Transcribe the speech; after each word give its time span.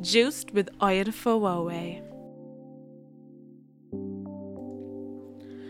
Juiced 0.00 0.52
with 0.52 0.68
Oyin 0.78 1.08
Fowowe. 1.08 2.00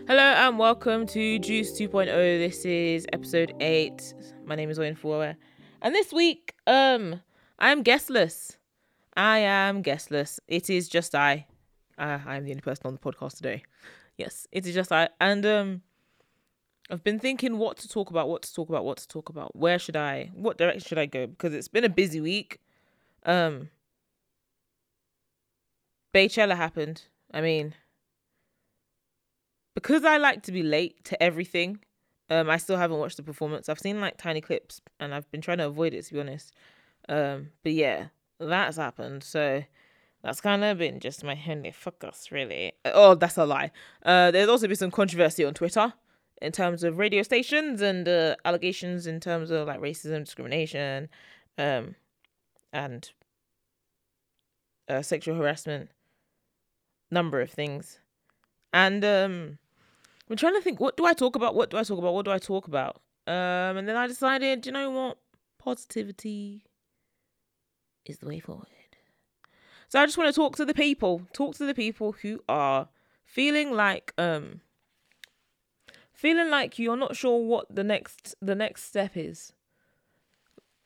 Hello 0.07 0.19
and 0.19 0.59
welcome 0.59 1.07
to 1.07 1.39
Juice 1.39 1.71
2.0. 1.71 2.05
This 2.05 2.63
is 2.63 3.07
episode 3.11 3.55
8. 3.59 4.13
My 4.45 4.53
name 4.53 4.69
is 4.69 4.77
Fowowe. 4.77 5.35
And 5.81 5.95
this 5.95 6.13
week, 6.13 6.53
um, 6.67 7.21
I 7.57 7.71
am 7.71 7.81
guestless. 7.81 8.57
I 9.17 9.39
am 9.39 9.81
guestless. 9.81 10.39
It 10.47 10.69
is 10.69 10.87
just 10.87 11.15
I. 11.15 11.47
Uh, 11.97 12.19
I 12.23 12.35
am 12.35 12.43
the 12.43 12.51
only 12.51 12.61
person 12.61 12.85
on 12.85 12.93
the 12.93 12.99
podcast 12.99 13.37
today. 13.37 13.63
Yes, 14.15 14.45
it 14.51 14.67
is 14.67 14.75
just 14.75 14.91
I. 14.91 15.09
And 15.19 15.43
um 15.47 15.81
I've 16.91 17.03
been 17.03 17.17
thinking 17.19 17.57
what 17.57 17.77
to 17.77 17.89
talk 17.89 18.11
about, 18.11 18.29
what 18.29 18.43
to 18.43 18.53
talk 18.53 18.69
about, 18.69 18.85
what 18.85 18.97
to 18.99 19.07
talk 19.07 19.29
about. 19.29 19.55
Where 19.55 19.79
should 19.79 19.95
I 19.95 20.29
what 20.35 20.59
direction 20.59 20.87
should 20.87 20.99
I 20.99 21.07
go? 21.07 21.25
Because 21.25 21.55
it's 21.55 21.67
been 21.67 21.83
a 21.83 21.89
busy 21.89 22.21
week. 22.21 22.59
Um 23.25 23.69
Beychella 26.13 26.55
happened. 26.55 27.03
I 27.33 27.41
mean 27.41 27.75
because 29.75 30.03
I 30.03 30.17
like 30.17 30.43
to 30.43 30.51
be 30.51 30.63
late 30.63 31.05
to 31.05 31.23
everything, 31.23 31.79
um, 32.29 32.49
I 32.49 32.57
still 32.57 32.75
haven't 32.77 32.97
watched 32.99 33.17
the 33.17 33.23
performance. 33.23 33.69
I've 33.69 33.79
seen 33.79 34.01
like 34.01 34.17
tiny 34.17 34.41
clips 34.41 34.81
and 34.99 35.13
I've 35.13 35.29
been 35.31 35.41
trying 35.41 35.59
to 35.59 35.67
avoid 35.67 35.93
it 35.93 36.05
to 36.05 36.13
be 36.13 36.19
honest. 36.19 36.53
Um, 37.07 37.49
but 37.63 37.71
yeah, 37.71 38.07
that's 38.39 38.77
happened. 38.77 39.23
So 39.23 39.63
that's 40.23 40.41
kind 40.41 40.63
of 40.63 40.77
been 40.77 40.99
just 40.99 41.23
my 41.23 41.39
only 41.47 41.71
focus, 41.71 42.31
really. 42.31 42.73
Oh, 42.85 43.15
that's 43.15 43.37
a 43.37 43.45
lie. 43.45 43.71
Uh, 44.03 44.31
there's 44.31 44.49
also 44.49 44.67
been 44.67 44.75
some 44.75 44.91
controversy 44.91 45.45
on 45.45 45.53
Twitter 45.53 45.93
in 46.41 46.51
terms 46.51 46.83
of 46.83 46.97
radio 46.97 47.23
stations 47.23 47.81
and 47.81 48.07
uh, 48.07 48.35
allegations 48.45 49.07
in 49.07 49.19
terms 49.19 49.49
of 49.49 49.67
like 49.67 49.79
racism, 49.79 50.25
discrimination, 50.25 51.09
um, 51.57 51.95
and 52.73 53.11
uh, 54.89 55.01
sexual 55.01 55.35
harassment, 55.35 55.89
number 57.11 57.41
of 57.41 57.49
things, 57.49 57.99
and 58.73 59.03
um, 59.03 59.57
I'm 60.29 60.35
trying 60.35 60.55
to 60.55 60.61
think. 60.61 60.79
What 60.79 60.97
do 60.97 61.05
I 61.05 61.13
talk 61.13 61.35
about? 61.35 61.55
What 61.55 61.69
do 61.69 61.77
I 61.77 61.83
talk 61.83 61.97
about? 61.97 62.13
What 62.13 62.25
do 62.25 62.31
I 62.31 62.39
talk 62.39 62.67
about? 62.67 63.01
Um, 63.27 63.77
and 63.77 63.87
then 63.87 63.95
I 63.95 64.07
decided, 64.07 64.65
you 64.65 64.71
know 64.71 64.89
what, 64.89 65.17
positivity 65.59 66.63
is 68.05 68.17
the 68.17 68.27
way 68.27 68.39
forward. 68.39 68.67
So 69.89 69.99
I 69.99 70.05
just 70.05 70.17
want 70.17 70.33
to 70.33 70.39
talk 70.39 70.55
to 70.57 70.65
the 70.65 70.73
people, 70.73 71.23
talk 71.33 71.55
to 71.55 71.65
the 71.65 71.73
people 71.73 72.13
who 72.21 72.39
are 72.47 72.89
feeling 73.25 73.73
like 73.73 74.13
um 74.17 74.61
feeling 76.11 76.49
like 76.49 76.79
you're 76.79 76.97
not 76.97 77.15
sure 77.15 77.43
what 77.43 77.67
the 77.73 77.83
next 77.83 78.35
the 78.41 78.55
next 78.55 78.83
step 78.83 79.15
is. 79.15 79.53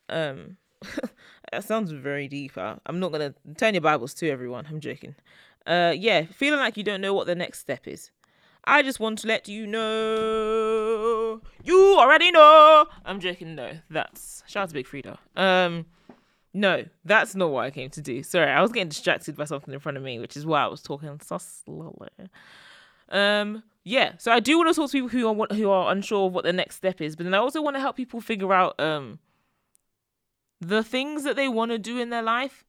Um 0.10 0.58
that 1.52 1.64
sounds 1.64 1.92
very 1.92 2.28
deep. 2.30 2.54
I'm 2.58 3.00
not 3.00 3.12
to 3.14 3.34
turn 3.58 3.74
your 3.74 3.82
Bibles 3.82 4.14
to 4.16 4.30
everyone. 4.30 4.68
I'm 4.70 4.80
joking. 4.80 5.16
Uh 5.66 5.94
yeah, 5.96 6.26
feeling 6.26 6.60
like 6.60 6.78
you 6.78 6.84
don't 6.84 7.02
know 7.02 7.14
what 7.14 7.28
the 7.28 7.36
next 7.36 7.60
step 7.60 7.88
is. 7.88 8.12
I 8.66 8.82
just 8.82 9.00
want 9.00 9.20
to 9.20 9.28
let 9.28 9.48
you 9.48 9.68
know. 9.68 11.42
You 11.64 11.96
already 11.98 12.32
know. 12.32 12.86
I'm 13.06 13.20
joking. 13.20 13.56
No, 13.56 13.80
that's 13.90 14.44
shout 14.48 14.64
out 14.64 14.70
to 14.70 14.74
Big 14.74 14.88
Freedia. 14.88 15.18
Um 15.36 15.86
no, 16.54 16.86
that's 17.04 17.34
not 17.34 17.50
what 17.50 17.66
I 17.66 17.72
came 17.72 17.90
to 17.92 18.02
do. 18.02 18.22
Sorry, 18.22 18.50
I 18.50 18.62
was 18.62 18.72
getting 18.72 18.90
distracted 18.90 19.36
by 19.36 19.46
something 19.46 19.74
in 19.74 19.80
front 19.80 19.98
of 19.98 20.04
me, 20.04 20.20
which 20.20 20.38
is 20.38 20.46
why 20.46 20.64
I 20.64 20.68
was 20.68 20.84
talking 20.84 21.20
so 21.20 21.40
slowly. 21.40 22.10
Um, 23.10 23.64
yeah, 23.84 24.14
so 24.18 24.32
I 24.32 24.40
do 24.40 24.58
want 24.58 24.70
to 24.70 24.80
talk 24.80 24.92
to 24.92 24.98
people 24.98 25.10
who 25.10 25.28
are 25.28 25.56
who 25.56 25.70
are 25.72 25.92
unsure 25.92 26.28
of 26.28 26.34
what 26.34 26.44
the 26.44 26.54
next 26.54 26.76
step 26.76 27.02
is, 27.02 27.16
but 27.16 27.24
then 27.24 27.34
I 27.34 27.40
also 27.40 27.62
want 27.62 27.76
to 27.76 27.80
help 27.80 27.96
people 27.96 28.22
figure 28.22 28.54
out 28.54 28.80
um 28.80 29.20
the 30.62 30.84
things 30.84 31.24
that 31.24 31.36
they 31.36 31.50
want 31.50 31.72
to 31.72 31.80
do 31.80 32.00
in 32.00 32.10
their 32.12 32.22
life, 32.22 32.64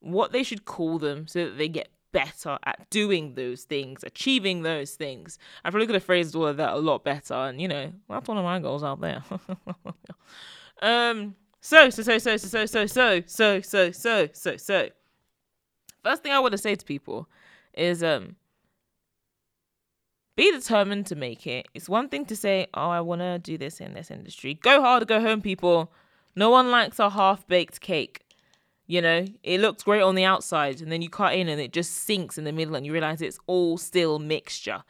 what 0.00 0.32
they 0.32 0.42
should 0.42 0.64
call 0.64 0.98
them, 0.98 1.28
so 1.28 1.46
that 1.46 1.58
they 1.58 1.68
get 1.68 1.88
better 2.16 2.56
at 2.64 2.88
doing 2.88 3.34
those 3.34 3.64
things, 3.64 4.02
achieving 4.02 4.62
those 4.62 4.92
things. 4.92 5.38
I 5.62 5.70
probably 5.70 5.86
could 5.86 5.96
have 5.96 6.04
phrased 6.04 6.34
all 6.34 6.46
of 6.46 6.56
that 6.56 6.72
a 6.72 6.78
lot 6.78 7.04
better, 7.04 7.34
and 7.34 7.60
you 7.60 7.68
know, 7.68 7.92
that's 8.08 8.26
one 8.26 8.38
of 8.38 8.44
my 8.44 8.58
goals 8.58 8.82
out 8.82 9.02
there. 9.02 9.22
um 10.80 11.34
so, 11.60 11.90
so, 11.90 12.02
so, 12.02 12.16
so, 12.18 12.36
so, 12.38 12.64
so, 12.64 12.86
so, 12.86 13.20
so, 13.26 13.60
so, 13.60 13.90
so, 13.92 14.28
so, 14.32 14.56
so. 14.56 14.88
First 16.02 16.22
thing 16.22 16.32
I 16.32 16.38
want 16.38 16.52
to 16.52 16.58
say 16.58 16.74
to 16.74 16.84
people 16.86 17.28
is 17.74 18.02
um 18.02 18.36
be 20.36 20.50
determined 20.52 21.04
to 21.06 21.16
make 21.16 21.46
it. 21.46 21.68
It's 21.74 21.88
one 21.88 22.08
thing 22.08 22.24
to 22.26 22.36
say, 22.36 22.66
oh, 22.72 22.88
I 22.88 23.00
want 23.02 23.20
to 23.20 23.38
do 23.38 23.58
this 23.58 23.80
in 23.80 23.92
this 23.92 24.10
industry. 24.10 24.54
Go 24.54 24.80
hard 24.80 25.02
or 25.02 25.06
go 25.06 25.20
home, 25.20 25.42
people. 25.42 25.92
No 26.34 26.48
one 26.50 26.70
likes 26.70 26.98
a 26.98 27.10
half 27.10 27.46
baked 27.46 27.80
cake. 27.80 28.25
You 28.86 29.02
know, 29.02 29.26
it 29.42 29.60
looks 29.60 29.82
great 29.82 30.02
on 30.02 30.14
the 30.14 30.24
outside, 30.24 30.80
and 30.80 30.92
then 30.92 31.02
you 31.02 31.10
cut 31.10 31.34
in 31.34 31.48
and 31.48 31.60
it 31.60 31.72
just 31.72 31.92
sinks 31.92 32.38
in 32.38 32.44
the 32.44 32.52
middle, 32.52 32.76
and 32.76 32.86
you 32.86 32.92
realize 32.92 33.20
it's 33.20 33.40
all 33.46 33.78
still 33.78 34.18
mixture. 34.18 34.84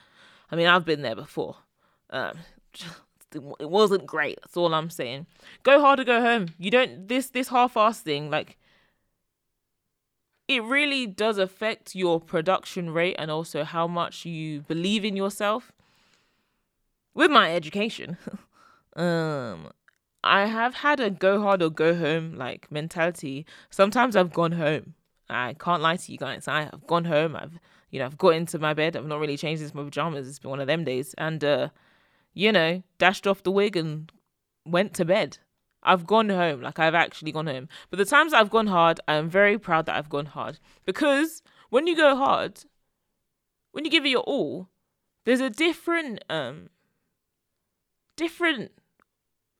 I 0.51 0.57
mean, 0.57 0.67
I've 0.67 0.85
been 0.85 1.03
there 1.03 1.17
before. 1.17 1.57
Um, 2.11 2.39
it 3.35 3.71
wasn't 3.71 4.07
great. 4.07 4.39
That's 4.43 4.57
all 4.57 4.73
I'm 4.75 4.91
saying. 4.91 5.27
Go 5.63 5.81
hard 5.81 6.01
or 6.01 6.05
go 6.05 6.21
home. 6.21 6.49
You 6.59 6.71
don't 6.71 7.09
this 7.09 7.31
this 7.31 7.49
half-ass 7.49 8.01
thing 8.01 8.31
like 8.31 8.57
it 10.49 10.63
really 10.63 11.07
does 11.07 11.39
affect 11.39 11.95
your 11.95 12.21
production 12.21 12.91
rate 12.91 13.17
and 13.19 13.31
also 13.31 13.65
how 13.65 13.87
much 13.89 14.25
you 14.25 14.61
believe 14.63 15.05
in 15.05 15.17
yourself. 15.17 15.73
With 17.15 17.31
my 17.31 17.55
education, 17.55 18.19
um 18.97 19.71
I 20.27 20.47
have 20.47 20.75
had 20.75 21.01
a 21.01 21.11
go 21.11 21.41
hard 21.41 21.63
or 21.63 21.71
go 21.71 21.95
home 21.95 22.35
like 22.35 22.71
mentality. 22.71 23.47
Sometimes 23.71 24.17
I've 24.17 24.33
gone 24.33 24.53
home. 24.53 24.95
I 25.29 25.55
can't 25.55 25.83
lie 25.83 25.97
to 25.97 26.13
you 26.13 26.19
guys. 26.19 26.47
I 26.49 26.63
have 26.63 26.87
gone 26.87 27.05
home. 27.05 27.37
I've 27.37 27.59
you 27.91 28.01
know, 28.01 28.07
I've 28.07 28.19
got 28.19 28.35
into 28.35 28.59
my 28.59 28.75
bed. 28.75 28.97
I've 28.97 29.07
not 29.07 29.21
really 29.21 29.37
changed 29.37 29.63
into 29.63 29.77
my 29.77 29.85
pajamas. 29.85 30.29
It's 30.29 30.39
been 30.39 30.51
one 30.51 30.61
of 30.61 30.67
them 30.67 30.85
days. 30.85 31.15
And 31.19 31.43
uh 31.45 31.69
you 32.35 32.53
know, 32.53 32.83
dashed 32.99 33.27
off 33.27 33.43
the 33.43 33.51
wig 33.51 33.77
and 33.77 34.13
went 34.67 34.93
to 34.95 35.05
bed. 35.05 35.39
I've 35.83 36.07
gone 36.07 36.29
home, 36.29 36.61
like 36.61 36.79
I've 36.79 36.95
actually 36.95 37.33
gone 37.33 37.47
home. 37.47 37.69
But 37.91 37.99
the 37.99 38.05
times 38.05 38.35
I've 38.35 38.51
gone 38.51 38.67
hard, 38.67 39.01
I 39.07 39.15
am 39.15 39.31
very 39.31 39.57
proud 39.57 39.87
that 39.87 39.95
I've 39.95 40.09
gone 40.09 40.27
hard. 40.27 40.59
Because 40.85 41.43
when 41.71 41.87
you 41.87 41.97
go 41.97 42.17
hard, 42.17 42.65
when 43.71 43.85
you 43.85 43.91
give 43.91 44.05
it 44.05 44.11
your 44.11 44.23
all, 44.23 44.69
there's 45.25 45.41
a 45.41 45.51
different 45.51 46.25
um 46.29 46.71
different 48.17 48.73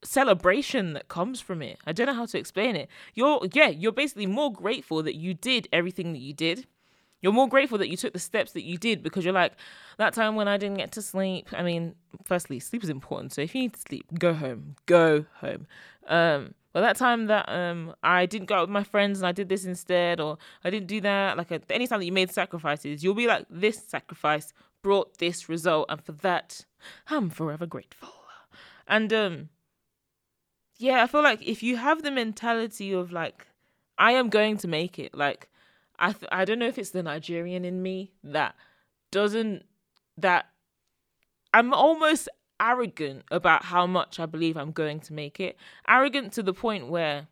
celebration 0.07 0.93
that 0.95 1.09
comes 1.09 1.41
from 1.41 1.63
it. 1.63 1.79
I 1.87 1.93
don't 1.93 2.07
know 2.07 2.15
how 2.15 2.27
to 2.27 2.39
explain 2.39 2.77
it. 2.77 2.89
You're 3.15 3.41
yeah, 3.53 3.69
you're 3.69 3.93
basically 3.93 4.27
more 4.27 4.53
grateful 4.53 5.03
that 5.03 5.17
you 5.17 5.35
did 5.35 5.69
everything 5.73 6.13
that 6.13 6.21
you 6.21 6.33
did 6.33 6.67
you're 7.27 7.33
more 7.33 7.49
grateful 7.49 7.79
that 7.79 7.89
you 7.89 7.97
took 7.97 8.13
the 8.13 8.19
steps 8.19 8.53
that 8.53 8.63
you 8.63 8.77
did 8.77 9.03
because 9.03 9.25
you're 9.25 9.35
like, 9.35 9.55
that 9.99 10.13
time 10.13 10.37
when 10.37 10.49
I 10.49 10.57
didn't 10.59 10.77
get 10.77 10.93
to 10.93 11.03
sleep. 11.03 11.49
I 11.53 11.63
mean, 11.63 11.95
firstly, 12.25 12.61
sleep 12.61 12.85
is 12.85 12.91
important. 12.91 13.33
So 13.33 13.41
if 13.41 13.55
you 13.55 13.63
need 13.63 13.73
to 13.73 13.81
sleep, 13.81 14.07
go 14.19 14.35
home. 14.35 14.77
Go 14.87 15.25
home. 15.41 15.67
Um, 16.07 16.55
but 16.73 16.83
that 16.83 16.97
time 16.97 17.27
that 17.27 17.49
um 17.49 17.95
I 18.03 18.27
didn't 18.27 18.47
go 18.47 18.57
out 18.57 18.61
with 18.61 18.71
my 18.71 18.85
friends 18.85 19.19
and 19.19 19.27
I 19.27 19.33
did 19.33 19.49
this 19.49 19.65
instead, 19.65 20.21
or 20.21 20.37
I 20.63 20.71
didn't 20.71 20.89
do 20.89 21.01
that, 21.01 21.39
like 21.39 21.51
any 21.71 21.87
time 21.87 22.01
that 22.01 22.05
you 22.05 22.13
made 22.13 22.31
sacrifices, 22.31 23.03
you'll 23.03 23.15
be 23.15 23.27
like, 23.27 23.47
this 23.49 23.83
sacrifice 23.89 24.53
brought 24.83 25.19
this 25.19 25.49
result, 25.49 25.87
and 25.89 26.01
for 26.05 26.13
that, 26.13 26.65
I'm 27.09 27.31
forever 27.31 27.67
grateful. 27.67 28.11
And 28.87 29.13
um, 29.13 29.49
yeah, 30.79 31.03
I 31.03 31.07
feel 31.07 31.23
like 31.23 31.47
if 31.47 31.63
you 31.63 31.77
have 31.77 32.03
the 32.03 32.11
mentality 32.11 32.93
of 32.93 33.13
like, 33.13 33.47
I 33.99 34.13
am 34.13 34.29
going 34.29 34.57
to 34.59 34.69
make 34.69 34.99
it, 34.99 35.15
like 35.15 35.49
I 35.99 36.13
th- 36.13 36.29
I 36.31 36.45
don't 36.45 36.59
know 36.59 36.67
if 36.67 36.79
it's 36.79 36.91
the 36.91 37.03
Nigerian 37.03 37.65
in 37.65 37.83
me 37.83 38.13
that 38.23 38.55
doesn't 39.11 39.65
that 40.19 40.47
I'm 41.55 41.73
almost 41.73 42.29
arrogant 42.61 43.25
about 43.31 43.65
how 43.65 43.87
much 43.87 44.21
I 44.21 44.27
believe 44.27 44.57
I'm 44.57 44.73
going 44.73 45.01
to 45.01 45.13
make 45.13 45.41
it. 45.41 45.57
Arrogant 45.89 46.33
to 46.35 46.43
the 46.43 46.53
point 46.53 46.89
where 46.89 47.29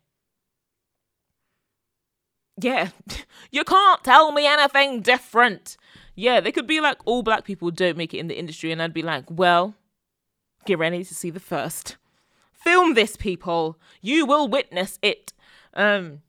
yeah, 2.59 2.89
you 3.51 3.63
can't 3.63 4.03
tell 4.03 4.31
me 4.31 4.47
anything 4.47 5.01
different. 5.01 5.77
Yeah, 6.15 6.39
they 6.39 6.51
could 6.51 6.67
be 6.67 6.79
like 6.79 6.97
all 7.05 7.21
black 7.21 7.43
people 7.43 7.69
don't 7.69 7.97
make 7.97 8.13
it 8.13 8.19
in 8.19 8.27
the 8.27 8.39
industry 8.39 8.71
and 8.71 8.81
I'd 8.81 8.93
be 8.93 9.03
like, 9.03 9.25
"Well, 9.29 9.75
get 10.65 10.79
ready 10.79 11.03
to 11.03 11.13
see 11.13 11.29
the 11.29 11.39
first. 11.39 11.97
Film 12.65 12.93
this 12.93 13.15
people. 13.15 13.79
You 14.01 14.25
will 14.25 14.47
witness 14.47 14.99
it." 15.01 15.33
Um 15.73 16.21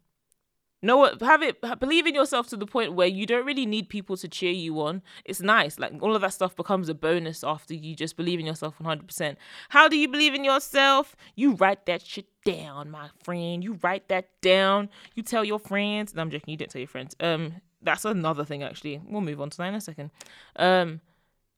what 0.95 1.21
have 1.23 1.43
it 1.43 1.61
believe 1.81 2.07
in 2.07 2.15
yourself 2.15 2.47
to 2.49 2.57
the 2.57 2.67
point 2.67 2.93
where 2.93 3.09
you 3.09 3.27
don't 3.27 3.47
really 3.47 3.67
need 3.67 3.89
people 3.89 4.17
to 4.19 4.29
cheer 4.29 4.53
you 4.53 4.81
on. 4.81 5.03
It's 5.25 5.41
nice 5.41 5.79
like 5.79 6.01
all 6.01 6.15
of 6.15 6.23
that 6.23 6.33
stuff 6.33 6.55
becomes 6.55 6.89
a 6.89 6.95
bonus 6.95 7.43
after 7.43 7.75
you 7.75 7.97
just 7.97 8.17
believe 8.17 8.39
in 8.39 8.47
yourself 8.47 8.79
100% 8.79 9.37
how 9.71 9.89
do 9.89 9.97
you 9.97 10.09
believe 10.09 10.35
in 10.35 10.45
yourself? 10.45 11.17
You 11.35 11.55
write 11.55 11.87
that 11.87 12.03
shit 12.03 12.27
down 12.45 12.91
my 12.91 13.09
friend. 13.25 13.65
You 13.65 13.79
write 13.83 14.09
that 14.09 14.29
down. 14.41 14.91
You 15.15 15.23
tell 15.23 15.45
your 15.45 15.59
friends. 15.59 16.15
No, 16.15 16.23
i'm 16.23 16.31
joking 16.31 16.53
you 16.53 16.57
didn't 16.57 16.73
tell 16.73 16.81
your 16.81 16.89
friends. 16.89 17.17
Um 17.21 17.55
that's 17.83 18.05
another 18.05 18.45
thing 18.45 18.63
actually. 18.63 19.01
We'll 19.05 19.23
move 19.23 19.41
on 19.41 19.51
to 19.51 19.57
that 19.59 19.69
in 19.69 19.75
a 19.75 19.81
second. 19.81 20.11
Um 20.57 21.01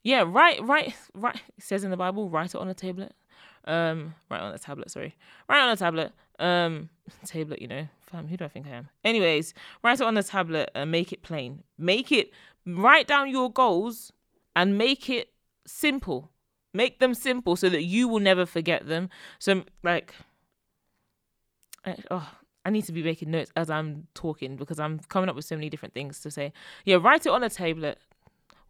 yeah 0.05 0.25
write 0.27 0.63
write 0.63 0.95
write 1.13 1.43
it 1.57 1.65
says 1.65 1.83
in 1.83 1.91
the 1.91 1.97
bible 1.97 2.31
write 2.31 2.55
it 2.55 2.57
on 2.57 2.69
a 2.69 2.75
tablet 2.75 3.13
um 3.69 4.15
write 4.31 4.41
on 4.41 4.53
a 4.53 4.59
tablet 4.59 4.91
sorry 4.91 5.15
write 5.49 5.61
on 5.61 5.70
a 5.70 5.76
tablet 5.76 6.12
um 6.41 6.88
tablet 7.26 7.62
you 7.62 7.69
know 7.69 7.87
Fam, 8.09 8.26
who 8.26 8.37
do 8.37 8.44
I 8.44 8.49
think 8.49 8.67
I 8.67 8.70
am? 8.70 8.88
Anyways, 9.05 9.53
write 9.82 10.00
it 10.00 10.06
on 10.06 10.15
the 10.15 10.23
tablet 10.23 10.70
and 10.75 10.91
make 10.91 11.12
it 11.12 11.23
plain. 11.23 11.62
Make 11.76 12.11
it 12.11 12.32
write 12.67 13.06
down 13.06 13.31
your 13.31 13.53
goals 13.53 14.12
and 14.56 14.79
make 14.79 15.11
it 15.11 15.32
simple. 15.67 16.31
Make 16.73 17.00
them 17.00 17.12
simple 17.15 17.55
so 17.56 17.69
that 17.69 17.85
you 17.85 18.09
will 18.09 18.20
never 18.20 18.47
forget 18.47 18.87
them. 18.87 19.11
So 19.38 19.65
like 19.82 20.15
oh, 22.11 22.31
I 22.65 22.70
need 22.70 22.85
to 22.85 22.93
be 22.93 23.03
making 23.03 23.31
notes 23.31 23.53
as 23.56 23.69
I'm 23.69 24.06
talking 24.15 24.56
because 24.56 24.79
I'm 24.79 25.00
coming 25.00 25.29
up 25.29 25.37
with 25.37 25.44
so 25.44 25.55
many 25.55 25.69
different 25.69 25.94
things 25.94 26.20
to 26.20 26.31
say. 26.31 26.53
Yeah, 26.85 26.97
write 26.97 27.26
it 27.26 27.31
on 27.31 27.43
a 27.43 27.50
tablet. 27.50 27.99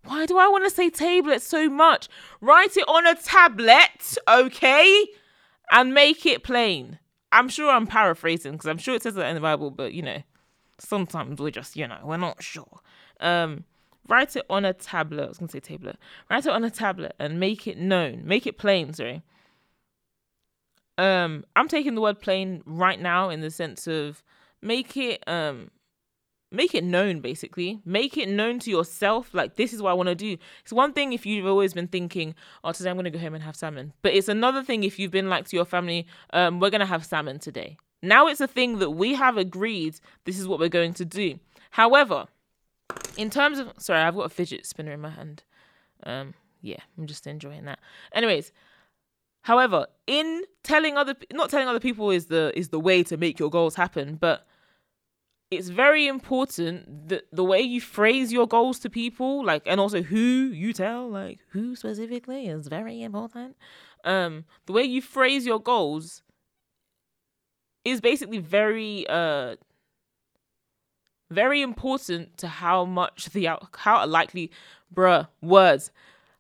Why 0.09 0.25
do 0.25 0.39
I 0.39 0.49
want 0.49 0.65
to 0.65 0.71
say 0.71 0.89
tablet 0.89 1.43
so 1.43 1.69
much? 1.69 2.09
Write 2.41 2.79
it 2.79 2.89
on 2.89 3.07
a 3.07 3.15
tablet, 3.15 4.17
okay? 4.27 5.07
And 5.71 5.93
make 5.93 6.25
it 6.25 6.43
plain. 6.43 6.99
I'm 7.31 7.51
sure 7.51 7.71
I'm 7.71 7.87
paraphrasing 7.87 8.53
because 8.53 8.69
I'm 8.69 8.79
sure 8.79 8.95
it 8.95 9.03
says 9.03 9.17
that 9.17 9.29
in 9.29 9.35
the 9.35 9.43
Bible, 9.43 9.71
but 9.71 9.93
you 9.93 10.01
know, 10.01 10.23
sometimes 10.79 11.39
we're 11.39 11.51
just, 11.51 11.77
you 11.77 11.87
know, 11.87 11.99
we're 12.03 12.17
not 12.17 12.43
sure. 12.43 12.81
Um, 13.21 13.65
write 14.09 14.35
it 14.35 14.47
on 14.49 14.65
a 14.65 14.73
tablet. 14.73 15.25
I 15.25 15.29
was 15.29 15.37
gonna 15.37 15.51
say 15.51 15.61
tablet. 15.61 15.99
Write 16.31 16.47
it 16.47 16.53
on 16.53 16.65
a 16.65 16.71
tablet 16.71 17.15
and 17.19 17.39
make 17.39 17.67
it 17.67 17.77
known. 17.77 18.23
Make 18.25 18.47
it 18.47 18.57
plain, 18.57 18.95
sorry. 18.95 19.21
Um, 20.97 21.45
I'm 21.55 21.69
taking 21.69 21.97
the 21.97 22.01
word 22.01 22.19
plain 22.19 22.63
right 22.65 22.99
now 22.99 23.29
in 23.29 23.43
the 23.43 23.51
sense 23.51 23.87
of 23.87 24.23
make 24.63 24.97
it 24.97 25.23
um 25.27 25.71
make 26.51 26.75
it 26.75 26.85
known 26.85 27.21
basically. 27.21 27.81
Make 27.85 28.17
it 28.17 28.29
known 28.29 28.59
to 28.61 28.71
yourself 28.71 29.33
like 29.33 29.57
this 29.57 29.73
is 29.73 29.83
what 29.83 29.91
i 29.91 29.95
want 29.95 30.09
to 30.09 30.15
do. 30.15 30.37
It's 30.63 30.73
one 30.73 30.93
thing 30.93 31.13
if 31.13 31.27
you've 31.27 31.47
always 31.47 31.75
been 31.75 31.89
thinking 31.89 32.35
oh 32.65 32.73
today 32.73 32.91
i'm 32.91 32.97
going 32.97 33.05
to 33.05 33.11
go 33.11 33.19
home 33.19 33.35
and 33.35 33.45
have 33.45 33.57
salmon. 33.57 33.93
But 34.03 34.15
it's 34.15 34.29
another 34.29 34.63
thing 34.63 34.85
if 34.85 34.99
you've 34.99 35.11
been 35.11 35.29
like 35.29 35.49
to 35.49 35.57
your 35.57 35.65
family 35.65 36.07
um 36.33 36.61
we're 36.61 36.71
going 36.71 36.81
to 36.81 36.87
have 36.87 37.05
salmon 37.05 37.39
today. 37.39 37.77
Now 38.03 38.27
it's 38.29 38.41
a 38.41 38.47
thing 38.47 38.79
that 38.79 38.91
we 38.91 39.15
have 39.15 39.37
agreed 39.37 39.99
this 40.25 40.39
is 40.39 40.49
what 40.49 40.59
we're 40.59 40.69
going 40.69 40.95
to 40.95 41.05
do. 41.05 41.39
However 41.71 42.27
in 43.17 43.31
terms 43.31 43.59
of 43.59 43.73
sorry 43.79 44.01
i've 44.01 44.15
got 44.15 44.23
a 44.27 44.31
fidget 44.31 44.67
spinner 44.67 44.93
in 44.93 45.01
my 45.01 45.11
hand. 45.11 45.45
Um 46.05 46.35
yeah 46.63 46.81
i'm 46.97 47.07
just 47.07 47.27
enjoying 47.27 47.65
that. 47.67 47.79
Anyways 48.13 48.53
however 49.43 49.87
in 50.07 50.43
telling 50.63 50.97
other 50.97 51.15
not 51.33 51.49
telling 51.51 51.69
other 51.69 51.81
people 51.81 52.11
is 52.11 52.27
the 52.27 52.53
is 52.57 52.71
the 52.71 52.81
way 52.81 53.03
to 53.03 53.17
make 53.17 53.39
your 53.39 53.49
goals 53.49 53.77
happen 53.77 54.17
but 54.17 54.48
it's 55.51 55.71
very 55.71 56.07
important 56.07 57.09
that 57.09 57.25
the 57.33 57.45
way 57.45 57.61
you 57.61 57.81
phrase 57.81 58.33
your 58.33 58.47
goals 58.47 58.79
to 58.81 58.91
people, 58.91 59.45
like, 59.45 59.63
and 59.67 59.81
also 59.81 60.03
who 60.03 60.19
you 60.19 60.73
tell, 60.75 61.09
like, 61.09 61.39
who 61.51 61.75
specifically 61.75 62.49
is 62.49 62.69
very 62.69 63.03
important. 63.03 63.57
Um, 64.05 64.45
the 64.67 64.73
way 64.75 64.83
you 64.83 65.01
phrase 65.01 65.47
your 65.47 65.61
goals 65.61 66.23
is 67.85 68.01
basically 68.03 68.39
very, 68.39 69.07
uh, 69.09 69.57
very 71.31 71.63
important 71.63 72.37
to 72.39 72.49
how 72.49 72.85
much 72.85 73.31
the 73.31 73.49
out, 73.49 73.69
how 73.75 74.07
likely, 74.07 74.51
bruh, 74.95 75.29
words, 75.41 75.91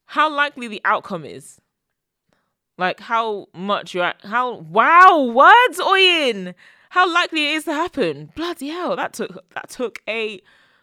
how 0.05 0.31
likely 0.31 0.69
the 0.69 0.82
outcome 0.84 1.25
is. 1.25 1.60
Like 2.76 3.00
how 3.00 3.49
much 3.55 3.94
you're, 3.94 4.05
at, 4.05 4.22
how 4.22 4.58
wow, 4.58 5.22
words, 5.22 5.81
Oyin 5.81 6.55
how 6.90 7.12
likely 7.12 7.52
it 7.52 7.56
is 7.56 7.64
to 7.64 7.73
happen. 7.73 8.32
Bloody 8.35 8.69
hell, 8.69 8.96
that 8.96 9.12
took 9.12 9.49
that 9.55 9.69
took 9.69 10.02
a 10.08 10.40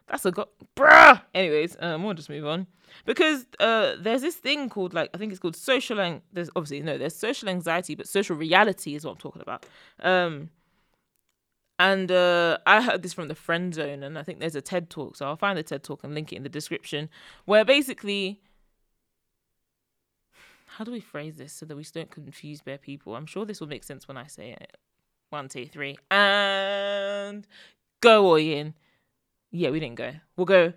that's 0.08 0.26
a 0.26 0.32
go- 0.32 0.50
bruh. 0.76 1.22
Anyways, 1.34 1.78
um, 1.80 2.04
we'll 2.04 2.14
just 2.14 2.30
move 2.30 2.46
on 2.46 2.68
because 3.06 3.46
uh, 3.60 3.96
there's 4.00 4.22
this 4.22 4.36
thing 4.36 4.70
called 4.70 4.94
like 4.94 5.10
I 5.14 5.18
think 5.18 5.32
it's 5.32 5.40
called 5.40 5.56
social. 5.56 6.00
Ang- 6.00 6.22
there's 6.32 6.50
obviously 6.56 6.82
no, 6.82 6.98
there's 6.98 7.16
social 7.16 7.50
anxiety, 7.50 7.96
but 7.96 8.08
social 8.08 8.36
reality 8.36 8.96
is 8.96 9.06
what 9.06 9.12
I'm 9.12 9.18
talking 9.18 9.42
about. 9.42 9.66
Um, 10.02 10.50
and 11.78 12.10
uh, 12.12 12.58
I 12.66 12.82
heard 12.82 13.02
this 13.04 13.14
from 13.14 13.28
the 13.28 13.36
friend 13.36 13.74
zone, 13.74 14.04
and 14.04 14.18
I 14.18 14.24
think 14.24 14.40
there's 14.40 14.56
a 14.56 14.62
TED 14.62 14.90
talk, 14.90 15.18
so 15.18 15.26
I'll 15.26 15.36
find 15.36 15.58
the 15.58 15.64
TED 15.64 15.84
talk 15.84 16.04
and 16.04 16.14
link 16.14 16.32
it 16.32 16.38
in 16.38 16.44
the 16.44 16.50
description, 16.50 17.10
where 17.46 17.66
basically. 17.66 18.42
How 20.78 20.84
do 20.84 20.92
we 20.92 21.00
phrase 21.00 21.38
this 21.38 21.54
so 21.54 21.66
that 21.68 21.78
we 21.78 21.86
don't 21.86 22.12
confuse 22.12 22.62
bare 22.62 22.78
people? 22.78 23.16
I'm 23.16 23.26
sure 23.26 23.46
this 23.46 23.62
will 23.62 23.68
make 23.68 23.86
sense 23.86 24.10
when 24.10 24.18
I 24.18 24.28
say 24.28 24.58
it. 24.60 24.76
One, 25.36 25.50
two, 25.50 25.66
three. 25.66 25.98
And 26.10 27.46
go, 28.00 28.24
Oyin. 28.24 28.74
Yeah, 29.52 29.70
we 29.70 29.82
didn't 29.82 29.98
go. 29.98 30.14
We'll 30.38 30.46
go 30.46 30.72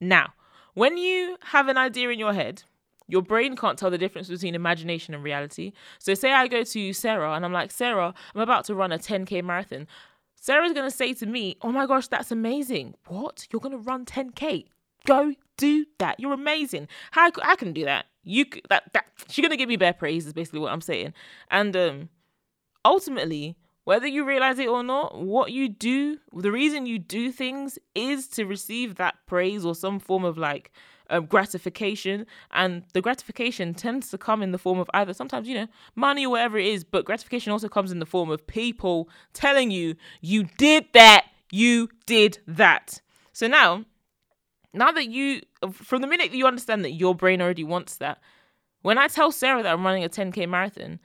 now. 0.00 0.32
When 0.72 0.96
you 0.96 1.36
have 1.42 1.68
an 1.68 1.76
idea 1.76 2.08
in 2.08 2.18
your 2.18 2.32
head, 2.32 2.62
your 3.06 3.20
brain 3.20 3.54
can't 3.54 3.78
tell 3.78 3.90
the 3.90 3.98
difference 3.98 4.28
between 4.28 4.54
imagination 4.54 5.12
and 5.12 5.22
reality. 5.22 5.74
So, 5.98 6.14
say 6.14 6.32
I 6.32 6.48
go 6.48 6.64
to 6.64 6.92
Sarah 6.94 7.34
and 7.34 7.44
I'm 7.44 7.52
like, 7.52 7.70
Sarah, 7.70 8.14
I'm 8.34 8.40
about 8.40 8.64
to 8.64 8.74
run 8.74 8.92
a 8.92 8.98
10K 8.98 9.44
marathon. 9.44 9.86
Sarah's 10.34 10.72
going 10.72 10.90
to 10.90 10.96
say 10.96 11.12
to 11.12 11.26
me, 11.26 11.58
Oh 11.60 11.70
my 11.70 11.84
gosh, 11.84 12.08
that's 12.08 12.32
amazing. 12.32 12.94
What? 13.08 13.46
You're 13.50 13.60
going 13.60 13.72
to 13.72 13.78
run 13.78 14.06
10K? 14.06 14.68
Go 15.04 15.34
do 15.58 15.84
that. 15.98 16.18
You're 16.18 16.32
amazing. 16.32 16.88
How 17.10 17.30
I 17.42 17.56
can 17.56 17.74
do 17.74 17.84
that? 17.84 18.06
You 18.24 18.46
that 18.70 18.90
that 18.94 19.04
she's 19.28 19.42
gonna 19.42 19.56
give 19.56 19.68
me 19.68 19.76
bare 19.76 19.92
praise 19.92 20.26
is 20.26 20.32
basically 20.32 20.60
what 20.60 20.72
I'm 20.72 20.80
saying. 20.80 21.14
And 21.50 21.74
um 21.76 22.08
ultimately, 22.88 23.54
whether 23.84 24.06
you 24.06 24.24
realize 24.24 24.58
it 24.58 24.68
or 24.68 24.82
not, 24.82 25.18
what 25.18 25.52
you 25.52 25.68
do, 25.68 26.18
the 26.34 26.50
reason 26.50 26.86
you 26.86 26.98
do 26.98 27.30
things 27.30 27.78
is 27.94 28.26
to 28.28 28.44
receive 28.44 28.94
that 28.96 29.14
praise 29.26 29.64
or 29.64 29.74
some 29.74 29.98
form 29.98 30.24
of 30.24 30.38
like 30.38 30.72
um, 31.10 31.26
gratification. 31.26 32.26
And 32.50 32.82
the 32.94 33.02
gratification 33.02 33.74
tends 33.74 34.10
to 34.10 34.18
come 34.18 34.42
in 34.42 34.52
the 34.52 34.58
form 34.58 34.78
of 34.78 34.90
either 34.94 35.12
sometimes, 35.12 35.46
you 35.48 35.54
know, 35.54 35.68
money 35.94 36.24
or 36.24 36.30
whatever 36.30 36.58
it 36.58 36.66
is, 36.66 36.82
but 36.82 37.04
gratification 37.04 37.52
also 37.52 37.68
comes 37.68 37.92
in 37.92 37.98
the 37.98 38.06
form 38.06 38.30
of 38.30 38.46
people 38.46 39.08
telling 39.34 39.70
you, 39.70 39.94
you 40.22 40.44
did 40.56 40.86
that, 40.94 41.26
you 41.52 41.88
did 42.06 42.38
that. 42.46 43.00
So 43.32 43.46
now, 43.48 43.84
now 44.72 44.92
that 44.92 45.08
you, 45.08 45.42
from 45.72 46.00
the 46.00 46.08
minute 46.08 46.32
you 46.32 46.46
understand 46.46 46.84
that 46.84 46.92
your 46.92 47.14
brain 47.14 47.42
already 47.42 47.64
wants 47.64 47.96
that, 47.96 48.18
when 48.82 48.96
I 48.96 49.08
tell 49.08 49.32
Sarah 49.32 49.62
that 49.62 49.72
I'm 49.72 49.84
running 49.84 50.04
a 50.04 50.08
10K 50.08 50.48
marathon, 50.48 51.00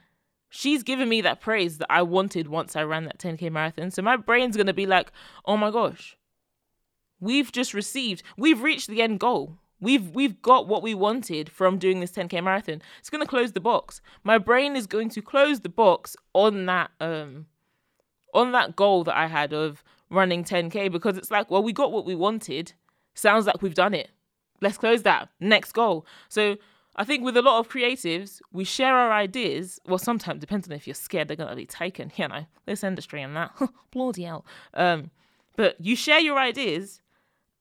she's 0.53 0.83
given 0.83 1.09
me 1.09 1.19
that 1.21 1.41
praise 1.41 1.79
that 1.79 1.91
I 1.91 2.03
wanted 2.03 2.47
once 2.47 2.75
I 2.75 2.83
ran 2.83 3.05
that 3.05 3.17
10k 3.17 3.51
marathon. 3.51 3.89
So 3.89 4.03
my 4.03 4.15
brain's 4.15 4.55
going 4.55 4.67
to 4.67 4.73
be 4.73 4.85
like, 4.85 5.11
"Oh 5.45 5.57
my 5.57 5.71
gosh. 5.71 6.15
We've 7.19 7.51
just 7.51 7.73
received, 7.73 8.21
we've 8.37 8.61
reached 8.61 8.87
the 8.87 9.01
end 9.01 9.19
goal. 9.19 9.57
We've 9.79 10.09
we've 10.11 10.41
got 10.41 10.67
what 10.67 10.83
we 10.83 10.93
wanted 10.93 11.49
from 11.49 11.79
doing 11.79 11.99
this 11.99 12.11
10k 12.11 12.43
marathon. 12.43 12.81
It's 12.99 13.09
going 13.09 13.23
to 13.23 13.27
close 13.27 13.53
the 13.53 13.59
box. 13.59 13.99
My 14.23 14.37
brain 14.37 14.75
is 14.75 14.85
going 14.85 15.09
to 15.09 15.21
close 15.21 15.61
the 15.61 15.69
box 15.69 16.15
on 16.33 16.67
that 16.67 16.91
um 16.99 17.47
on 18.33 18.51
that 18.51 18.75
goal 18.75 19.03
that 19.05 19.17
I 19.17 19.27
had 19.27 19.53
of 19.53 19.83
running 20.09 20.43
10k 20.43 20.91
because 20.91 21.17
it's 21.17 21.31
like, 21.31 21.49
well, 21.49 21.63
we 21.63 21.73
got 21.73 21.91
what 21.91 22.05
we 22.05 22.15
wanted. 22.15 22.73
Sounds 23.15 23.47
like 23.47 23.61
we've 23.61 23.73
done 23.73 23.93
it. 23.93 24.11
Let's 24.61 24.77
close 24.77 25.01
that. 25.03 25.29
Next 25.39 25.71
goal. 25.71 26.05
So 26.29 26.57
I 26.95 27.03
think 27.03 27.23
with 27.23 27.35
a 27.37 27.41
lot 27.41 27.59
of 27.59 27.69
creatives, 27.69 28.39
we 28.51 28.63
share 28.63 28.95
our 28.95 29.11
ideas. 29.11 29.79
Well, 29.87 29.97
sometimes 29.97 30.39
depends 30.39 30.67
on 30.67 30.73
if 30.73 30.85
you're 30.85 30.93
scared 30.93 31.27
they're 31.27 31.37
gonna 31.37 31.55
be 31.55 31.65
taken. 31.65 32.11
You 32.15 32.27
know, 32.27 32.45
this 32.65 32.83
industry 32.83 33.21
and 33.21 33.35
that. 33.35 33.51
Bloody 33.91 34.23
hell. 34.23 34.45
Um, 34.73 35.09
but 35.55 35.75
you 35.79 35.95
share 35.95 36.19
your 36.19 36.37
ideas, 36.37 37.01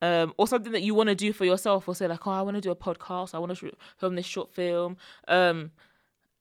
um, 0.02 0.34
or 0.36 0.46
something 0.46 0.72
that 0.72 0.82
you 0.82 0.94
want 0.94 1.08
to 1.08 1.14
do 1.14 1.32
for 1.32 1.44
yourself, 1.44 1.88
or 1.88 1.94
say 1.94 2.08
like, 2.08 2.26
oh, 2.26 2.32
I 2.32 2.42
want 2.42 2.56
to 2.56 2.60
do 2.60 2.70
a 2.70 2.76
podcast. 2.76 3.34
I 3.34 3.38
want 3.38 3.56
to 3.56 3.72
film 3.96 4.16
this 4.16 4.26
short 4.26 4.52
film. 4.52 4.96
Um, 5.28 5.70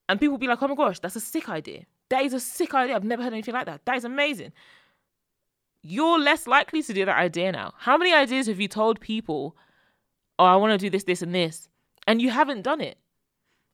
and 0.10 0.20
people 0.20 0.38
be 0.38 0.48
like, 0.48 0.62
oh 0.62 0.68
my 0.68 0.76
gosh, 0.76 1.00
that's 1.00 1.16
a 1.16 1.22
sick 1.22 1.48
idea. 1.48 1.86
That 2.10 2.26
is 2.26 2.34
a 2.34 2.40
sick 2.40 2.74
idea. 2.74 2.96
I've 2.96 3.06
never 3.06 3.24
heard 3.24 3.34
anything 3.34 3.54
like 3.54 3.68
that. 3.68 3.86
That 3.86 3.96
is 3.96 4.04
amazing. 4.04 4.52
You're 5.82 6.20
less 6.20 6.48
likely 6.48 6.84
to 6.84 6.94
do 6.94 7.06
that 7.06 7.18
idea 7.18 7.52
now. 7.54 7.74
How 7.78 7.98
many 7.98 8.14
ideas 8.14 8.48
have 8.48 8.60
you 8.60 8.68
told 8.68 9.00
people? 9.00 9.56
Oh, 10.38 10.46
I 10.46 10.56
want 10.58 10.72
to 10.72 10.78
do 10.78 10.90
this, 10.90 11.06
this, 11.06 11.22
and 11.22 11.34
this 11.34 11.70
and 12.12 12.22
you 12.22 12.30
haven't 12.30 12.64
done 12.64 12.82
it. 12.82 12.98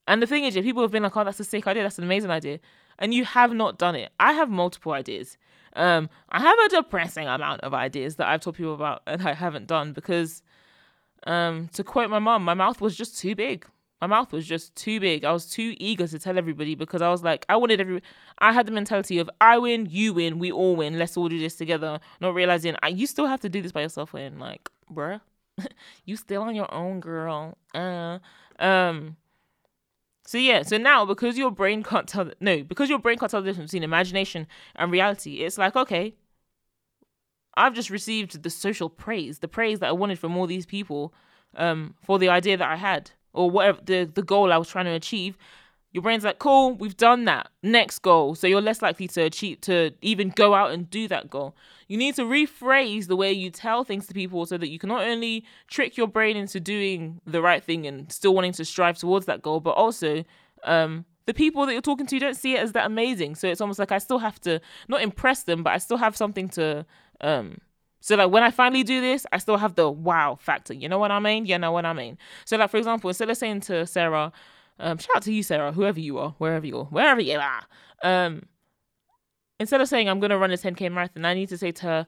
And 0.08 0.22
the 0.22 0.28
thing 0.28 0.44
is, 0.44 0.54
people 0.54 0.84
have 0.84 0.92
been 0.92 1.02
like, 1.02 1.18
"Oh, 1.18 1.24
that's 1.24 1.40
a 1.40 1.44
sick 1.44 1.66
idea. 1.66 1.82
That's 1.82 1.98
an 1.98 2.04
amazing 2.04 2.30
idea," 2.30 2.60
and 3.00 3.12
you 3.12 3.26
have 3.26 3.52
not 3.52 3.80
done 3.80 3.96
it. 3.96 4.12
I 4.20 4.34
have 4.34 4.48
multiple 4.48 4.92
ideas. 4.92 5.38
Um, 5.74 6.08
I 6.30 6.40
have 6.40 6.58
a 6.60 6.70
depressing 6.70 7.28
amount 7.28 7.62
of 7.62 7.74
ideas 7.74 8.18
that 8.18 8.28
I've 8.28 8.42
told 8.42 8.56
people 8.56 8.76
about 8.76 9.02
and 9.08 9.28
I 9.28 9.34
haven't 9.34 9.66
done 9.66 9.94
because, 9.94 10.44
um, 11.26 11.70
to 11.74 11.84
quote 11.84 12.12
my 12.12 12.20
mom, 12.20 12.44
my 12.44 12.54
mouth 12.54 12.80
was 12.80 12.96
just 12.96 13.18
too 13.18 13.34
big. 13.36 13.66
My 14.02 14.08
mouth 14.08 14.32
was 14.32 14.46
just 14.46 14.76
too 14.76 15.00
big. 15.00 15.26
I 15.26 15.32
was 15.32 15.50
too 15.50 15.76
eager 15.80 16.08
to 16.08 16.20
tell 16.20 16.38
everybody 16.38 16.76
because 16.76 17.02
I 17.02 17.10
was 17.10 17.24
like, 17.24 17.44
I 17.50 17.56
wanted 17.56 17.82
every. 17.82 18.04
I 18.38 18.52
had 18.54 18.68
the 18.68 18.72
mentality 18.72 19.18
of 19.18 19.32
I 19.42 19.58
win, 19.58 19.88
you 19.90 20.14
win, 20.14 20.38
we 20.38 20.52
all 20.52 20.76
win. 20.76 21.00
Let's 21.00 21.18
all 21.18 21.28
do 21.28 21.40
this 21.40 21.56
together. 21.56 22.00
Not 22.22 22.36
realizing 22.36 22.76
I, 22.84 22.90
you 22.90 23.08
still 23.08 23.26
have 23.26 23.42
to 23.42 23.50
do 23.50 23.64
this 23.64 23.72
by 23.72 23.82
yourself. 23.82 24.14
And 24.14 24.40
like, 24.40 24.70
bruh, 24.94 25.22
you 26.06 26.16
still 26.16 26.44
on 26.44 26.56
your 26.56 26.74
own, 26.74 27.00
girl. 27.00 27.58
Uh, 27.74 28.20
um. 28.60 29.18
So 30.26 30.38
yeah, 30.38 30.64
so 30.64 30.78
now 30.78 31.06
because 31.06 31.38
your 31.38 31.52
brain 31.52 31.84
can't 31.84 32.08
tell 32.08 32.30
no, 32.42 32.62
because 32.64 32.90
your 32.90 33.00
brain 33.00 33.18
can't 33.18 33.32
tell 33.32 33.42
the 33.42 33.50
difference 33.50 33.72
between 33.72 33.84
imagination 33.84 34.46
and 34.76 34.92
reality, 34.92 35.36
it's 35.36 35.58
like 35.58 35.76
okay, 35.76 36.16
I've 37.56 37.74
just 37.74 37.90
received 37.90 38.44
the 38.44 38.50
social 38.50 38.90
praise, 38.90 39.40
the 39.40 39.48
praise 39.48 39.80
that 39.80 39.90
I 39.90 39.94
wanted 39.94 40.20
from 40.20 40.38
all 40.38 40.46
these 40.48 40.66
people, 40.66 41.14
um, 41.56 41.96
for 42.04 42.20
the 42.20 42.30
idea 42.30 42.58
that 42.58 42.70
I 42.70 42.76
had 42.76 43.12
or 43.34 43.50
whatever 43.50 43.80
the 43.84 44.06
the 44.06 44.22
goal 44.24 44.52
I 44.52 44.58
was 44.58 44.70
trying 44.70 44.86
to 44.86 44.92
achieve. 44.92 45.38
Your 45.98 46.04
brain's 46.04 46.24
like, 46.24 46.38
cool, 46.38 46.76
we've 46.76 46.96
done 46.96 47.26
that. 47.26 47.50
Next 47.64 47.98
goal. 48.04 48.36
So 48.36 48.46
you're 48.46 48.62
less 48.62 48.84
likely 48.84 49.08
to 49.08 49.24
achieve 49.24 49.62
to 49.62 49.90
even 50.04 50.30
go 50.30 50.54
out 50.54 50.70
and 50.70 50.88
do 50.88 51.08
that 51.08 51.28
goal. 51.28 51.56
You 51.88 51.98
need 51.98 52.14
to 52.18 52.22
rephrase 52.22 53.08
the 53.08 53.16
way 53.16 53.34
you 53.34 53.50
tell 53.50 53.84
things 53.84 54.06
to 54.06 54.14
people 54.14 54.46
so 54.46 54.60
that 54.60 54.70
you 54.70 54.78
can 54.78 54.90
not 54.90 55.02
only 55.02 55.44
trick 55.68 55.98
your 55.98 56.06
brain 56.06 56.38
into 56.38 56.60
doing 56.60 57.20
the 57.26 57.42
right 57.42 57.64
thing 57.64 57.88
and 57.88 58.12
still 58.12 58.36
wanting 58.36 58.52
to 58.52 58.64
strive 58.64 59.00
towards 59.00 59.26
that 59.26 59.42
goal, 59.42 59.60
but 59.60 59.72
also 59.72 60.24
um, 60.66 61.04
the 61.26 61.34
people 61.34 61.66
that 61.66 61.74
you're 61.74 61.82
talking 61.82 62.06
to 62.06 62.20
don't 62.20 62.36
see 62.36 62.54
it 62.54 62.60
as 62.60 62.74
that 62.74 62.86
amazing. 62.86 63.34
So 63.34 63.48
it's 63.48 63.60
almost 63.60 63.80
like 63.80 63.92
I 63.92 63.98
still 63.98 64.20
have 64.20 64.40
to 64.42 64.62
not 64.88 65.02
impress 65.02 65.42
them, 65.42 65.64
but 65.64 65.74
I 65.74 65.80
still 65.80 65.98
have 65.98 66.16
something 66.16 66.48
to 66.50 66.86
um 67.22 67.58
so 68.02 68.16
like 68.16 68.30
when 68.30 68.44
I 68.44 68.52
finally 68.52 68.84
do 68.84 69.02
this, 69.02 69.26
I 69.32 69.40
still 69.40 69.58
have 69.58 69.74
the 69.74 69.90
wow 69.90 70.38
factor. 70.40 70.76
You 70.76 70.88
know 70.88 71.00
what 71.00 71.10
I 71.10 71.18
mean? 71.18 71.48
You 71.48 71.58
know 71.58 71.72
what 71.72 71.86
I 71.86 71.94
mean? 71.94 72.20
So 72.46 72.56
like 72.56 72.70
for 72.70 72.78
example, 72.78 73.10
instead 73.10 73.32
of 73.32 73.38
saying 73.38 73.62
to 73.62 73.88
Sarah, 73.88 74.32
um, 74.80 74.98
shout 74.98 75.18
out 75.18 75.24
to 75.24 75.34
you, 75.34 75.44
Sarah, 75.44 75.72
whoever 75.72 76.00
you 76.00 76.18
are, 76.18 76.36
wherever 76.38 76.66
you 76.66 76.80
are, 76.80 76.86
wherever 76.86 77.22
you 77.22 77.40
are. 77.40 77.64
Um, 78.04 78.44
instead 79.60 79.82
of 79.82 79.88
saying 79.88 80.10
I'm 80.10 80.20
gonna 80.20 80.38
run 80.38 80.52
a 80.52 80.56
10k 80.58 80.92
marathon, 80.92 81.26
I 81.26 81.34
need 81.34 81.50
to 81.50 81.58
say 81.58 81.72
to 81.72 81.86
her, 81.86 82.08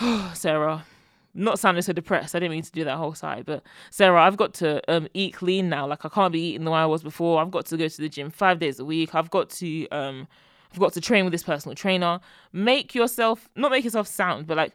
oh, 0.00 0.32
Sarah, 0.34 0.84
not 1.34 1.58
sounding 1.58 1.82
so 1.82 1.92
depressed. 1.92 2.34
I 2.34 2.38
didn't 2.38 2.52
mean 2.52 2.62
to 2.62 2.72
do 2.72 2.84
that 2.84 2.96
whole 2.96 3.14
side, 3.14 3.44
but 3.44 3.62
Sarah, 3.90 4.22
I've 4.22 4.36
got 4.36 4.54
to 4.54 4.80
um, 4.90 5.06
eat 5.14 5.34
clean 5.34 5.68
now. 5.68 5.86
Like 5.86 6.04
I 6.04 6.08
can't 6.08 6.32
be 6.32 6.40
eating 6.40 6.64
the 6.64 6.70
way 6.70 6.80
I 6.80 6.86
was 6.86 7.02
before. 7.02 7.40
I've 7.40 7.50
got 7.50 7.66
to 7.66 7.76
go 7.76 7.86
to 7.86 8.00
the 8.00 8.08
gym 8.08 8.30
five 8.30 8.58
days 8.58 8.80
a 8.80 8.84
week. 8.84 9.14
I've 9.14 9.30
got 9.30 9.50
to 9.50 9.88
um, 9.90 10.26
I've 10.72 10.78
got 10.78 10.92
to 10.94 11.00
train 11.00 11.24
with 11.24 11.32
this 11.32 11.42
personal 11.42 11.74
trainer. 11.74 12.20
Make 12.52 12.94
yourself 12.94 13.48
not 13.54 13.70
make 13.70 13.84
yourself 13.84 14.08
sound, 14.08 14.46
but 14.46 14.56
like 14.56 14.72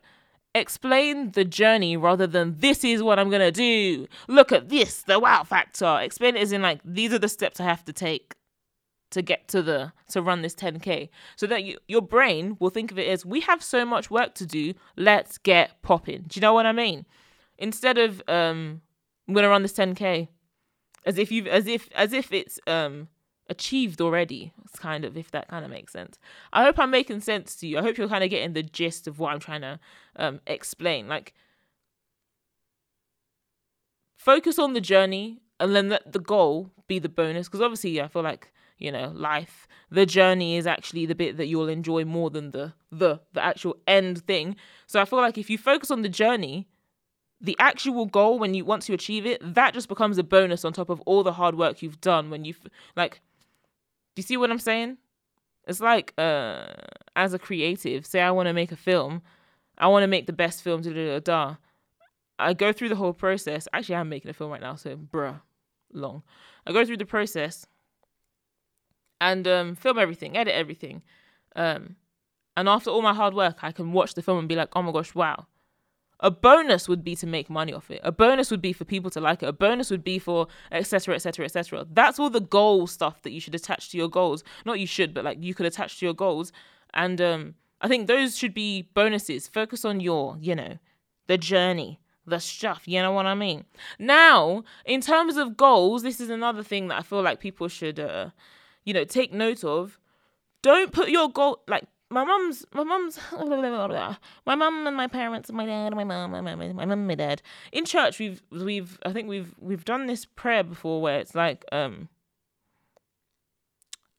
explain 0.53 1.31
the 1.31 1.46
journey 1.46 1.98
rather 1.98 2.27
than 2.27 2.55
this 2.58 2.84
is 2.84 3.01
what 3.01 3.20
I'm 3.20 3.29
gonna 3.29 3.51
do. 3.51 4.08
Look 4.27 4.51
at 4.51 4.70
this, 4.70 5.03
the 5.03 5.20
wow 5.20 5.43
factor. 5.43 6.00
Explain 6.01 6.36
it 6.36 6.41
as 6.41 6.51
in 6.51 6.62
like 6.62 6.79
these 6.84 7.13
are 7.13 7.20
the 7.20 7.29
steps 7.29 7.60
I 7.60 7.65
have 7.65 7.86
to 7.86 7.93
take 7.93 8.36
to 9.12 9.22
get 9.22 9.48
to 9.50 9.62
the 9.62 9.91
to 10.10 10.22
run 10.22 10.41
this 10.41 10.55
10k 10.55 11.10
so 11.36 11.46
that 11.46 11.63
you, 11.63 11.77
your 11.88 12.01
brain 12.01 12.55
will 12.60 12.70
think 12.70 12.91
of 12.91 12.98
it 12.98 13.08
as 13.10 13.25
we 13.25 13.41
have 13.41 13.62
so 13.62 13.86
much 13.86 14.10
work 14.10 14.34
to 14.36 14.46
do. 14.46 14.74
Let's 14.96 15.38
get 15.38 15.81
popping. 15.81 16.25
Do 16.27 16.38
you 16.38 16.41
know 16.41 16.53
what 16.53 16.65
i 16.65 16.72
mean? 16.72 17.05
Instead 17.58 17.98
of 17.98 18.22
um 18.27 18.81
i'm 19.27 19.34
gonna 19.34 19.50
run 19.50 19.62
this 19.62 19.74
10k 19.74 20.29
as 21.05 21.17
if 21.17 21.31
you've 21.31 21.48
as 21.48 21.67
if 21.67 21.89
as 21.93 22.13
if 22.13 22.31
it's 22.31 22.60
um 22.67 23.10
achieved 23.50 24.00
already 24.00 24.53
it's 24.63 24.79
kind 24.79 25.03
of 25.03 25.17
if 25.17 25.31
that 25.31 25.48
kind 25.50 25.65
of 25.65 25.71
makes 25.71 25.91
sense. 25.91 26.17
I 26.53 26.63
hope 26.63 26.79
i'm 26.79 26.91
making 26.91 27.21
sense 27.21 27.55
to 27.57 27.67
you. 27.67 27.77
I 27.77 27.81
hope 27.81 27.98
you're 27.98 28.07
kind 28.07 28.24
of 28.24 28.29
getting 28.29 28.53
the 28.53 28.63
gist 28.63 29.07
of 29.07 29.19
what 29.19 29.33
i'm 29.33 29.39
trying 29.39 29.62
to 29.62 29.79
um 30.15 30.39
explain 30.48 31.07
like 31.07 31.33
focus 34.15 34.57
on 34.57 34.74
the 34.74 34.81
journey 34.81 35.41
and 35.60 35.75
then 35.75 35.89
let 35.89 36.12
the 36.12 36.19
goal 36.19 36.71
be 36.88 37.00
the 37.00 37.10
bonus 37.10 37.48
because 37.48 37.62
obviously 37.62 38.01
i 38.01 38.07
feel 38.07 38.21
like 38.21 38.51
you 38.77 38.91
know 38.91 39.12
life 39.15 39.67
the 39.91 40.05
journey 40.05 40.55
is 40.55 40.65
actually 40.65 41.05
the 41.05 41.13
bit 41.13 41.38
that 41.38 41.48
you'll 41.48 41.67
enjoy 41.67 42.05
more 42.05 42.29
than 42.29 42.51
the 42.51 42.74
the 42.91 43.19
the 43.33 43.43
actual 43.43 43.75
end 43.86 44.25
thing. 44.25 44.55
So 44.88 45.01
i 45.01 45.05
feel 45.05 45.19
like 45.19 45.38
if 45.38 45.50
you 45.50 45.57
focus 45.57 45.91
on 45.91 46.01
the 46.01 46.10
journey 46.10 46.67
the 47.39 47.55
actual 47.60 48.05
goal 48.05 48.39
when 48.39 48.53
you 48.53 48.63
once 48.63 48.88
you 48.88 48.95
achieve 48.95 49.25
it 49.25 49.39
that 49.55 49.74
just 49.74 49.89
becomes 49.89 50.17
a 50.17 50.24
bonus 50.24 50.63
on 50.63 50.74
top 50.74 50.89
of 50.89 51.01
all 51.01 51.24
the 51.24 51.33
hard 51.33 51.57
work 51.57 51.81
you've 51.81 52.00
done 52.00 52.29
when 52.29 52.45
you've 52.45 52.60
like 52.95 53.21
you 54.15 54.23
see 54.23 54.37
what 54.37 54.51
I'm 54.51 54.59
saying? 54.59 54.97
It's 55.67 55.79
like 55.79 56.13
uh, 56.17 56.67
as 57.15 57.33
a 57.33 57.39
creative, 57.39 58.05
say 58.05 58.21
I 58.21 58.31
want 58.31 58.47
to 58.47 58.53
make 58.53 58.71
a 58.71 58.75
film, 58.75 59.21
I 59.77 59.87
want 59.87 60.03
to 60.03 60.07
make 60.07 60.27
the 60.27 60.33
best 60.33 60.63
film. 60.63 60.81
Da, 60.81 60.91
da, 60.91 61.19
da, 61.19 61.55
I 62.39 62.53
go 62.53 62.73
through 62.73 62.89
the 62.89 62.95
whole 62.95 63.13
process. 63.13 63.67
Actually, 63.73 63.95
I'm 63.95 64.09
making 64.09 64.29
a 64.29 64.33
film 64.33 64.51
right 64.51 64.61
now, 64.61 64.75
so 64.75 64.95
bruh, 64.95 65.39
long. 65.93 66.23
I 66.65 66.71
go 66.71 66.85
through 66.85 66.97
the 66.97 67.05
process 67.05 67.65
and 69.19 69.47
um, 69.47 69.75
film 69.75 69.97
everything, 69.97 70.35
edit 70.35 70.53
everything. 70.53 71.03
Um, 71.55 71.95
and 72.57 72.67
after 72.67 72.89
all 72.89 73.01
my 73.01 73.13
hard 73.13 73.33
work, 73.33 73.63
I 73.63 73.71
can 73.71 73.93
watch 73.93 74.13
the 74.13 74.21
film 74.21 74.39
and 74.39 74.49
be 74.49 74.55
like, 74.55 74.69
oh 74.75 74.81
my 74.81 74.91
gosh, 74.91 75.15
wow, 75.15 75.47
a 76.21 76.29
bonus 76.29 76.87
would 76.87 77.03
be 77.03 77.15
to 77.15 77.25
make 77.25 77.49
money 77.49 77.73
off 77.73 77.89
it. 77.89 77.99
A 78.03 78.11
bonus 78.11 78.51
would 78.51 78.61
be 78.61 78.73
for 78.73 78.85
people 78.85 79.09
to 79.11 79.19
like 79.19 79.41
it. 79.41 79.49
A 79.49 79.53
bonus 79.53 79.89
would 79.89 80.03
be 80.03 80.19
for 80.19 80.47
etc. 80.71 81.15
etc. 81.15 81.45
etc. 81.45 81.85
That's 81.91 82.19
all 82.19 82.29
the 82.29 82.39
goal 82.41 82.87
stuff 82.87 83.23
that 83.23 83.31
you 83.31 83.39
should 83.39 83.55
attach 83.55 83.89
to 83.89 83.97
your 83.97 84.09
goals. 84.09 84.43
Not 84.65 84.79
you 84.79 84.87
should, 84.87 85.13
but 85.13 85.25
like 85.25 85.37
you 85.41 85.53
could 85.53 85.65
attach 85.65 85.99
to 85.99 86.05
your 86.05 86.13
goals. 86.13 86.51
And 86.93 87.19
um, 87.19 87.55
I 87.81 87.87
think 87.87 88.07
those 88.07 88.37
should 88.37 88.53
be 88.53 88.83
bonuses. 88.93 89.47
Focus 89.47 89.83
on 89.83 89.99
your, 89.99 90.37
you 90.39 90.55
know, 90.55 90.77
the 91.27 91.37
journey, 91.37 91.99
the 92.25 92.39
stuff. 92.39 92.83
You 92.85 93.01
know 93.01 93.11
what 93.11 93.25
I 93.25 93.33
mean? 93.33 93.65
Now, 93.97 94.63
in 94.85 95.01
terms 95.01 95.37
of 95.37 95.57
goals, 95.57 96.03
this 96.03 96.21
is 96.21 96.29
another 96.29 96.63
thing 96.63 96.87
that 96.89 96.99
I 96.99 97.01
feel 97.01 97.23
like 97.23 97.39
people 97.39 97.67
should, 97.67 97.99
uh, 97.99 98.29
you 98.85 98.93
know, 98.93 99.05
take 99.05 99.33
note 99.33 99.63
of. 99.63 99.97
Don't 100.61 100.93
put 100.93 101.09
your 101.09 101.29
goal 101.29 101.63
like 101.67 101.85
my 102.11 102.25
mom's 102.25 102.65
my 102.73 102.83
mom's 102.83 103.19
my 104.45 104.55
mom 104.55 104.85
and 104.85 104.97
my 104.97 105.07
parents 105.07 105.49
and 105.49 105.57
my 105.57 105.65
dad 105.65 105.87
and 105.87 105.95
my 105.95 106.03
mom 106.03 106.31
my 106.31 106.41
mom 106.41 106.75
my 106.75 106.83
and 106.83 107.07
my 107.07 107.15
dad. 107.15 107.41
In 107.71 107.85
church 107.85 108.19
we've 108.19 108.41
we've 108.51 108.99
I 109.05 109.13
think 109.13 109.29
we've 109.29 109.55
we've 109.59 109.85
done 109.85 110.05
this 110.07 110.25
prayer 110.25 110.63
before 110.63 111.01
where 111.01 111.19
it's 111.19 111.33
like 111.33 111.63
um 111.71 112.09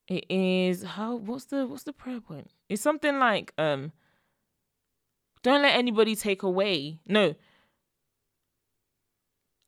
it 0.09 0.25
is 0.29 0.83
how 0.83 1.17
what's 1.17 1.45
the 1.47 1.67
what's 1.67 1.85
the 1.85 1.93
prayer 1.93 2.21
point? 2.21 2.51
It's 2.69 2.83
something 2.83 3.19
like 3.19 3.53
um 3.59 3.93
don't 5.43 5.63
let 5.63 5.77
anybody 5.77 6.17
take 6.17 6.43
away. 6.43 6.99
No. 7.07 7.35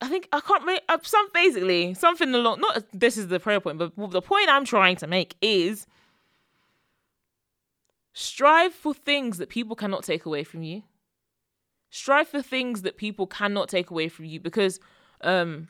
I 0.01 0.09
think 0.09 0.29
I 0.33 0.41
can't 0.41 0.67
make 0.67 0.83
uh, 0.89 0.99
some 1.03 1.29
basically 1.33 1.95
something 1.95 2.35
along 2.35 2.61
not 2.61 2.85
this 2.93 3.17
is 3.17 3.29
the 3.29 3.41
prayer 3.41 3.61
point 3.61 3.79
but 3.79 3.93
the 4.11 4.21
point 4.21 4.49
I'm 4.49 4.65
trying 4.65 4.97
to 4.97 5.07
make 5.07 5.37
is 5.41 5.87
Strive 8.17 8.73
for 8.73 8.95
things 8.95 9.39
that 9.39 9.49
people 9.49 9.75
cannot 9.75 10.05
take 10.05 10.25
away 10.25 10.45
from 10.45 10.63
you. 10.63 10.85
Strive 11.91 12.29
for 12.29 12.41
things 12.41 12.83
that 12.83 12.97
people 12.97 13.27
cannot 13.27 13.69
take 13.69 13.91
away 13.91 14.09
from 14.09 14.25
you 14.25 14.39
because, 14.39 14.79
um, 15.21 15.67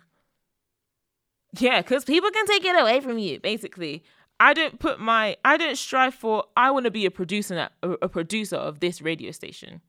yeah, 1.58 1.80
because 1.80 2.04
people 2.04 2.30
can 2.30 2.46
take 2.46 2.64
it 2.64 2.78
away 2.78 3.00
from 3.00 3.18
you, 3.18 3.40
basically. 3.40 4.04
I 4.38 4.52
don't 4.52 4.78
put 4.78 5.00
my, 5.00 5.38
I 5.42 5.56
don't 5.56 5.78
strive 5.78 6.14
for, 6.14 6.44
I 6.54 6.70
want 6.70 6.84
to 6.84 6.90
be 6.90 7.06
a 7.06 7.10
producer, 7.10 7.70
a, 7.82 8.08
producer 8.10 8.56
of 8.56 8.80
this 8.80 9.00
radio 9.00 9.30
station. 9.30 9.80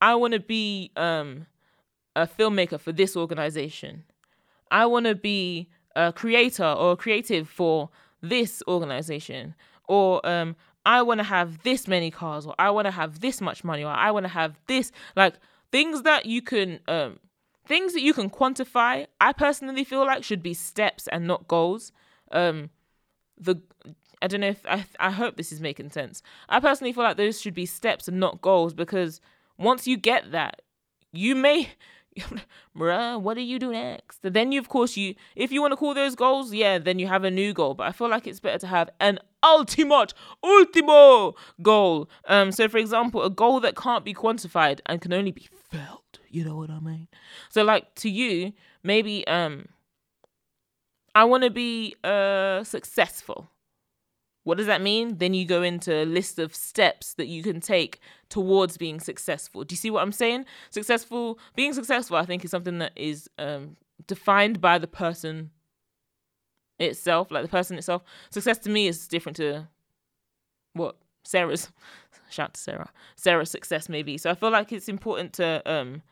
I 0.00 0.14
want 0.14 0.34
to 0.34 0.40
be 0.40 0.92
um, 0.94 1.46
a 2.14 2.28
filmmaker 2.28 2.78
for 2.78 2.92
this 2.92 3.16
organization. 3.16 4.04
I 4.70 4.86
want 4.86 5.06
to 5.06 5.16
be 5.16 5.68
a 5.96 6.12
creator 6.12 6.64
or 6.64 6.92
a 6.92 6.96
creative 6.96 7.48
for 7.48 7.90
this 8.22 8.62
organization 8.68 9.54
or 9.90 10.24
um, 10.24 10.54
I 10.86 11.02
want 11.02 11.18
to 11.18 11.24
have 11.24 11.64
this 11.64 11.88
many 11.88 12.12
cars, 12.12 12.46
or 12.46 12.54
I 12.60 12.70
want 12.70 12.86
to 12.86 12.92
have 12.92 13.20
this 13.20 13.40
much 13.40 13.64
money, 13.64 13.82
or 13.82 13.90
I 13.90 14.12
want 14.12 14.24
to 14.24 14.28
have 14.28 14.54
this 14.68 14.92
like 15.16 15.34
things 15.72 16.02
that 16.02 16.26
you 16.26 16.42
can 16.42 16.78
um, 16.86 17.18
things 17.66 17.92
that 17.94 18.02
you 18.02 18.14
can 18.14 18.30
quantify. 18.30 19.08
I 19.20 19.32
personally 19.32 19.82
feel 19.82 20.06
like 20.06 20.22
should 20.22 20.44
be 20.44 20.54
steps 20.54 21.08
and 21.08 21.26
not 21.26 21.48
goals. 21.48 21.90
Um, 22.30 22.70
the 23.36 23.60
I 24.22 24.28
don't 24.28 24.40
know 24.42 24.48
if 24.48 24.64
I 24.64 24.86
I 25.00 25.10
hope 25.10 25.36
this 25.36 25.50
is 25.50 25.60
making 25.60 25.90
sense. 25.90 26.22
I 26.48 26.60
personally 26.60 26.92
feel 26.92 27.02
like 27.02 27.16
those 27.16 27.40
should 27.40 27.54
be 27.54 27.66
steps 27.66 28.06
and 28.06 28.20
not 28.20 28.40
goals 28.40 28.72
because 28.72 29.20
once 29.58 29.88
you 29.88 29.96
get 29.96 30.30
that, 30.30 30.62
you 31.10 31.34
may 31.34 31.70
bruh, 32.76 33.20
what 33.20 33.34
do 33.34 33.40
you 33.40 33.58
do 33.58 33.72
next? 33.72 34.20
Then 34.22 34.52
you, 34.52 34.60
of 34.60 34.68
course, 34.68 34.96
you 34.96 35.16
if 35.34 35.50
you 35.50 35.60
want 35.60 35.72
to 35.72 35.76
call 35.76 35.94
those 35.94 36.14
goals, 36.14 36.52
yeah, 36.54 36.78
then 36.78 37.00
you 37.00 37.08
have 37.08 37.24
a 37.24 37.30
new 37.30 37.52
goal. 37.52 37.74
But 37.74 37.88
I 37.88 37.92
feel 37.92 38.08
like 38.08 38.28
it's 38.28 38.40
better 38.40 38.58
to 38.58 38.66
have 38.68 38.90
an 39.00 39.18
ultimate, 39.42 40.14
ultimo 40.42 41.34
goal. 41.62 42.08
Um, 42.26 42.52
so 42.52 42.68
for 42.68 42.78
example, 42.78 43.22
a 43.22 43.30
goal 43.30 43.60
that 43.60 43.76
can't 43.76 44.04
be 44.04 44.14
quantified 44.14 44.80
and 44.86 45.00
can 45.00 45.12
only 45.12 45.32
be 45.32 45.48
felt. 45.70 46.18
You 46.28 46.44
know 46.44 46.56
what 46.56 46.70
I 46.70 46.80
mean? 46.80 47.08
So 47.48 47.62
like 47.64 47.94
to 47.96 48.10
you, 48.10 48.52
maybe 48.82 49.26
um, 49.26 49.68
I 51.14 51.24
want 51.24 51.44
to 51.44 51.50
be 51.50 51.96
uh 52.04 52.64
successful. 52.64 53.50
What 54.44 54.56
does 54.56 54.66
that 54.66 54.80
mean? 54.80 55.18
Then 55.18 55.34
you 55.34 55.44
go 55.44 55.62
into 55.62 55.94
a 55.94 56.06
list 56.06 56.38
of 56.38 56.54
steps 56.54 57.14
that 57.14 57.26
you 57.26 57.42
can 57.42 57.60
take 57.60 58.00
towards 58.30 58.78
being 58.78 58.98
successful. 58.98 59.64
Do 59.64 59.74
you 59.74 59.76
see 59.76 59.90
what 59.90 60.02
I'm 60.02 60.12
saying? 60.12 60.46
Successful, 60.70 61.38
being 61.56 61.74
successful, 61.74 62.16
I 62.16 62.24
think, 62.24 62.44
is 62.44 62.50
something 62.50 62.78
that 62.78 62.92
is 62.96 63.28
um, 63.38 63.76
defined 64.06 64.60
by 64.60 64.78
the 64.78 64.86
person 64.86 65.50
itself, 66.80 67.30
like 67.30 67.42
the 67.42 67.48
person 67.48 67.78
itself. 67.78 68.02
Success 68.30 68.58
to 68.58 68.70
me 68.70 68.86
is 68.86 69.06
different 69.06 69.36
to 69.36 69.68
what 70.72 70.96
Sarah's. 71.22 71.70
Shout 72.30 72.54
to 72.54 72.60
Sarah. 72.60 72.90
Sarah's 73.16 73.50
success 73.50 73.88
maybe. 73.88 74.16
So 74.16 74.30
I 74.30 74.34
feel 74.34 74.50
like 74.50 74.72
it's 74.72 74.88
important 74.88 75.32
to 75.34 75.62
um 75.70 76.02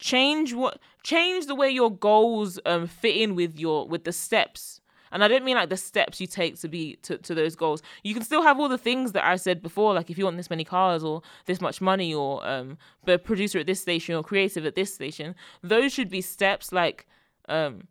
change 0.00 0.52
what 0.52 0.78
change 1.02 1.46
the 1.46 1.54
way 1.54 1.70
your 1.70 1.90
goals 1.90 2.58
um 2.66 2.86
fit 2.86 3.16
in 3.16 3.34
with 3.34 3.58
your 3.58 3.86
with 3.86 4.04
the 4.04 4.12
steps 4.12 4.80
and 5.10 5.24
I 5.24 5.28
don't 5.28 5.44
mean 5.44 5.56
like 5.56 5.70
the 5.70 5.76
steps 5.76 6.20
you 6.20 6.26
take 6.26 6.58
to 6.60 6.68
be 6.68 6.96
to, 7.02 7.18
to 7.18 7.34
those 7.34 7.56
goals. 7.56 7.82
You 8.02 8.14
can 8.14 8.22
still 8.22 8.42
have 8.42 8.58
all 8.58 8.68
the 8.68 8.78
things 8.78 9.12
that 9.12 9.24
I 9.24 9.36
said 9.36 9.62
before, 9.62 9.94
like 9.94 10.10
if 10.10 10.18
you 10.18 10.24
want 10.24 10.36
this 10.36 10.50
many 10.50 10.64
cars 10.64 11.02
or 11.02 11.22
this 11.46 11.60
much 11.60 11.80
money 11.80 12.12
or 12.12 12.46
um 12.46 12.78
a 13.06 13.18
producer 13.18 13.58
at 13.58 13.66
this 13.66 13.80
station 13.80 14.14
or 14.14 14.22
creative 14.22 14.66
at 14.66 14.74
this 14.74 14.92
station. 14.94 15.34
Those 15.62 15.92
should 15.92 16.10
be 16.10 16.20
steps 16.20 16.72
like 16.72 17.06
um 17.48 17.88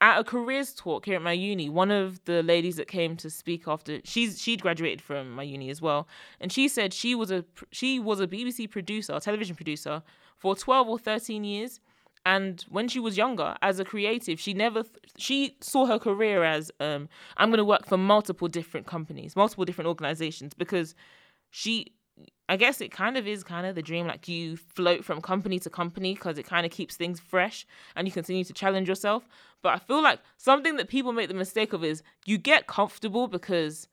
at 0.00 0.18
a 0.18 0.24
careers 0.24 0.74
talk 0.74 1.06
here 1.06 1.16
at 1.16 1.22
my 1.22 1.32
uni, 1.32 1.68
one 1.68 1.90
of 1.90 2.24
the 2.24 2.42
ladies 2.42 2.76
that 2.76 2.88
came 2.88 3.16
to 3.16 3.30
speak 3.30 3.66
after 3.66 4.00
she's 4.04 4.40
she'd 4.40 4.62
graduated 4.62 5.00
from 5.00 5.30
my 5.30 5.42
uni 5.42 5.70
as 5.70 5.80
well, 5.80 6.08
and 6.40 6.52
she 6.52 6.68
said 6.68 6.92
she 6.92 7.14
was 7.14 7.30
a 7.30 7.44
she 7.70 7.98
was 7.98 8.20
a 8.20 8.26
BBC 8.26 8.70
producer, 8.70 9.18
television 9.20 9.56
producer 9.56 10.02
for 10.36 10.54
12 10.54 10.88
or 10.88 10.98
13 10.98 11.44
years 11.44 11.80
and 12.26 12.64
when 12.68 12.88
she 12.88 12.98
was 12.98 13.16
younger 13.16 13.54
as 13.62 13.78
a 13.78 13.84
creative 13.84 14.40
she 14.40 14.54
never 14.54 14.82
she 15.16 15.56
saw 15.60 15.86
her 15.86 15.98
career 15.98 16.42
as 16.42 16.70
um 16.80 17.08
i'm 17.36 17.50
going 17.50 17.58
to 17.58 17.64
work 17.64 17.86
for 17.86 17.96
multiple 17.96 18.48
different 18.48 18.86
companies 18.86 19.36
multiple 19.36 19.64
different 19.64 19.88
organizations 19.88 20.54
because 20.54 20.94
she 21.50 21.92
i 22.48 22.56
guess 22.56 22.80
it 22.80 22.90
kind 22.90 23.16
of 23.16 23.26
is 23.26 23.42
kind 23.44 23.66
of 23.66 23.74
the 23.74 23.82
dream 23.82 24.06
like 24.06 24.28
you 24.28 24.56
float 24.56 25.04
from 25.04 25.20
company 25.20 25.58
to 25.58 25.70
company 25.70 26.14
because 26.14 26.38
it 26.38 26.46
kind 26.46 26.64
of 26.66 26.72
keeps 26.72 26.96
things 26.96 27.20
fresh 27.20 27.66
and 27.96 28.06
you 28.06 28.12
continue 28.12 28.44
to 28.44 28.52
challenge 28.52 28.88
yourself 28.88 29.28
but 29.62 29.74
i 29.74 29.78
feel 29.78 30.02
like 30.02 30.20
something 30.36 30.76
that 30.76 30.88
people 30.88 31.12
make 31.12 31.28
the 31.28 31.34
mistake 31.34 31.72
of 31.72 31.84
is 31.84 32.02
you 32.24 32.38
get 32.38 32.66
comfortable 32.66 33.28
because 33.28 33.88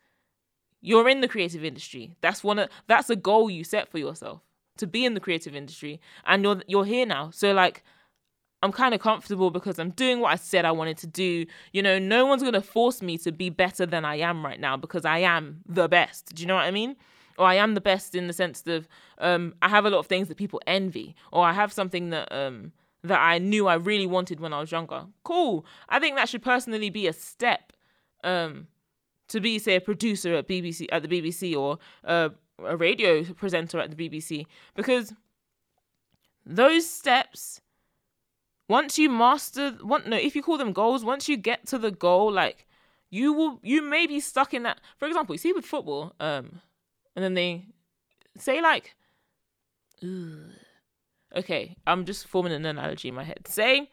you're 0.81 1.09
in 1.09 1.21
the 1.21 1.27
creative 1.27 1.63
industry 1.63 2.15
that's 2.21 2.43
one 2.43 2.59
of 2.59 2.69
that's 2.87 3.09
a 3.09 3.15
goal 3.15 3.49
you 3.49 3.63
set 3.63 3.89
for 3.89 3.97
yourself 3.97 4.41
to 4.77 4.87
be 4.87 5.05
in 5.05 5.13
the 5.13 5.19
creative 5.19 5.55
industry 5.55 5.99
and 6.25 6.43
you're 6.43 6.61
you're 6.67 6.85
here 6.85 7.05
now 7.05 7.29
so 7.29 7.53
like 7.53 7.83
I'm 8.63 8.71
kind 8.71 8.93
of 8.93 9.01
comfortable 9.01 9.49
because 9.49 9.79
I'm 9.79 9.89
doing 9.91 10.19
what 10.19 10.31
I 10.31 10.35
said 10.35 10.65
I 10.65 10.71
wanted 10.71 10.97
to 10.99 11.07
do. 11.07 11.45
You 11.73 11.81
know, 11.81 11.97
no 11.97 12.25
one's 12.25 12.43
going 12.43 12.53
to 12.53 12.61
force 12.61 13.01
me 13.01 13.17
to 13.19 13.31
be 13.31 13.49
better 13.49 13.85
than 13.85 14.05
I 14.05 14.17
am 14.17 14.45
right 14.45 14.59
now 14.59 14.77
because 14.77 15.03
I 15.03 15.19
am 15.19 15.61
the 15.65 15.87
best. 15.87 16.35
Do 16.35 16.41
you 16.41 16.47
know 16.47 16.55
what 16.55 16.65
I 16.65 16.71
mean? 16.71 16.95
Or 17.37 17.45
I 17.45 17.55
am 17.55 17.73
the 17.73 17.81
best 17.81 18.15
in 18.15 18.27
the 18.27 18.33
sense 18.33 18.63
of 18.67 18.87
um, 19.17 19.55
I 19.61 19.69
have 19.69 19.85
a 19.85 19.89
lot 19.89 19.99
of 19.99 20.07
things 20.07 20.27
that 20.27 20.37
people 20.37 20.61
envy, 20.67 21.15
or 21.31 21.45
I 21.45 21.53
have 21.53 21.71
something 21.71 22.09
that 22.09 22.31
um, 22.31 22.71
that 23.03 23.19
I 23.19 23.37
knew 23.37 23.67
I 23.67 23.75
really 23.75 24.07
wanted 24.07 24.39
when 24.39 24.53
I 24.53 24.59
was 24.59 24.71
younger. 24.71 25.05
Cool. 25.23 25.65
I 25.89 25.99
think 25.99 26.15
that 26.15 26.29
should 26.29 26.43
personally 26.43 26.89
be 26.89 27.07
a 27.07 27.13
step 27.13 27.73
um, 28.23 28.67
to 29.29 29.39
be, 29.39 29.59
say, 29.59 29.75
a 29.75 29.81
producer 29.81 30.35
at 30.35 30.47
BBC 30.47 30.87
at 30.91 31.01
the 31.01 31.07
BBC 31.07 31.55
or 31.55 31.79
uh, 32.03 32.29
a 32.63 32.77
radio 32.77 33.23
presenter 33.23 33.79
at 33.79 33.95
the 33.95 34.09
BBC 34.09 34.45
because 34.75 35.13
those 36.45 36.89
steps 36.89 37.61
once 38.67 38.97
you 38.97 39.09
master 39.09 39.71
one 39.81 40.03
no 40.07 40.17
if 40.17 40.35
you 40.35 40.41
call 40.41 40.57
them 40.57 40.73
goals 40.73 41.03
once 41.03 41.29
you 41.29 41.37
get 41.37 41.65
to 41.67 41.77
the 41.77 41.91
goal 41.91 42.31
like 42.31 42.67
you 43.09 43.33
will 43.33 43.59
you 43.61 43.81
may 43.81 44.07
be 44.07 44.19
stuck 44.19 44.53
in 44.53 44.63
that 44.63 44.79
for 44.97 45.07
example 45.07 45.35
you 45.35 45.39
see 45.39 45.53
with 45.53 45.65
football 45.65 46.13
um 46.19 46.61
and 47.15 47.23
then 47.23 47.33
they 47.33 47.65
say 48.37 48.61
like 48.61 48.95
okay 51.35 51.75
i'm 51.85 52.05
just 52.05 52.27
forming 52.27 52.53
an 52.53 52.65
analogy 52.65 53.09
in 53.09 53.15
my 53.15 53.23
head. 53.23 53.47
Say 53.47 53.89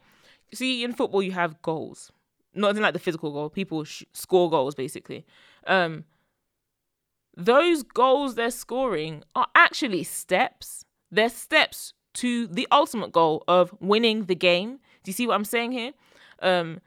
see 0.53 0.83
in 0.83 0.93
football 0.93 1.21
you 1.21 1.31
have 1.31 1.61
goals. 1.61 2.11
Not 2.55 2.75
in 2.75 2.81
like 2.81 2.93
the 2.93 2.99
physical 2.99 3.31
goal. 3.31 3.49
People 3.49 3.83
sh- 3.83 4.03
score 4.13 4.49
goals 4.49 4.75
basically. 4.75 5.25
Um 5.67 6.05
those 7.37 7.83
goals 7.83 8.35
they're 8.35 8.51
scoring 8.51 9.23
are 9.35 9.47
actually 9.55 10.03
steps. 10.03 10.85
They're 11.11 11.29
steps 11.29 11.93
to 12.15 12.47
the 12.47 12.67
ultimate 12.71 13.11
goal 13.11 13.43
of 13.47 13.73
winning 13.79 14.25
the 14.25 14.35
game. 14.35 14.79
Do 15.03 15.09
you 15.09 15.13
see 15.13 15.27
what 15.27 15.35
I'm 15.35 15.45
saying 15.45 15.71
here? 15.71 15.93
Um, 16.41 16.81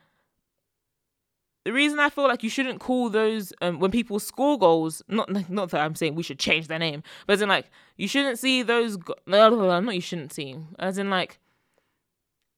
the 1.65 1.71
reason 1.71 1.99
I 1.99 2.09
feel 2.09 2.27
like 2.27 2.43
you 2.43 2.49
shouldn't 2.49 2.79
call 2.79 3.09
those 3.09 3.53
um, 3.61 3.79
when 3.79 3.91
people 3.91 4.19
score 4.19 4.57
goals, 4.57 5.01
not 5.07 5.49
not 5.49 5.69
that 5.69 5.81
I'm 5.81 5.95
saying 5.95 6.15
we 6.15 6.23
should 6.23 6.39
change 6.39 6.67
their 6.67 6.79
name, 6.79 7.03
but 7.25 7.33
as 7.33 7.41
in 7.41 7.49
like 7.49 7.69
you 7.97 8.07
shouldn't 8.07 8.39
see 8.39 8.63
those. 8.63 8.97
Go- 8.97 9.15
not 9.25 9.95
you 9.95 10.01
shouldn't 10.01 10.33
see, 10.33 10.57
as 10.79 10.97
in 10.97 11.09
like 11.09 11.39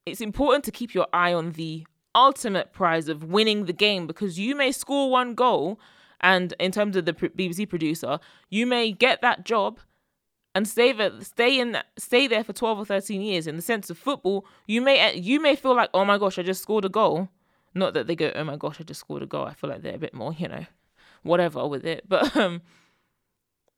it's 0.06 0.22
important 0.22 0.64
to 0.66 0.72
keep 0.72 0.94
your 0.94 1.08
eye 1.14 1.34
on 1.34 1.52
the 1.52 1.86
ultimate 2.16 2.72
prize 2.74 3.08
of 3.08 3.24
winning 3.26 3.66
the 3.66 3.74
game 3.74 4.08
because 4.08 4.40
you 4.40 4.56
may 4.56 4.72
score 4.72 5.10
one 5.12 5.36
goal, 5.36 5.80
and 6.22 6.54
in 6.60 6.72
terms 6.72 6.96
of 6.96 7.06
the 7.06 7.14
BBC 7.14 7.70
producer, 7.70 8.20
you 8.50 8.66
may 8.66 8.92
get 8.92 9.22
that 9.22 9.46
job 9.46 9.80
and 10.56 10.68
stay 10.68 10.94
there, 10.94 11.12
stay 11.22 11.60
in 11.60 11.78
stay 11.98 12.26
there 12.28 12.44
for 12.44 12.54
12 12.54 12.80
or 12.80 12.86
13 12.86 13.22
years 13.22 13.46
in 13.46 13.56
the 13.56 13.62
sense 13.62 13.90
of 13.90 13.98
football 13.98 14.46
you 14.66 14.82
may 14.82 15.14
you 15.16 15.40
may 15.40 15.56
feel 15.56 15.76
like 15.76 15.90
oh 15.94 16.06
my 16.06 16.18
gosh 16.18 16.40
i 16.40 16.42
just 16.42 16.62
scored 16.62 16.86
a 16.86 16.90
goal 16.90 17.28
not 17.76 17.94
that 17.94 18.08
they 18.08 18.16
go 18.16 18.32
oh 18.36 18.44
my 18.44 18.56
gosh 18.56 18.78
i 18.80 18.84
just 18.84 19.02
scored 19.02 19.22
a 19.22 19.28
goal 19.28 19.46
i 19.46 19.54
feel 19.54 19.70
like 19.70 19.82
they're 19.82 19.96
a 19.96 20.00
bit 20.00 20.14
more 20.14 20.34
you 20.34 20.48
know 20.48 20.66
whatever 21.24 21.68
with 21.68 21.86
it 21.86 22.04
but 22.08 22.36
um 22.38 22.62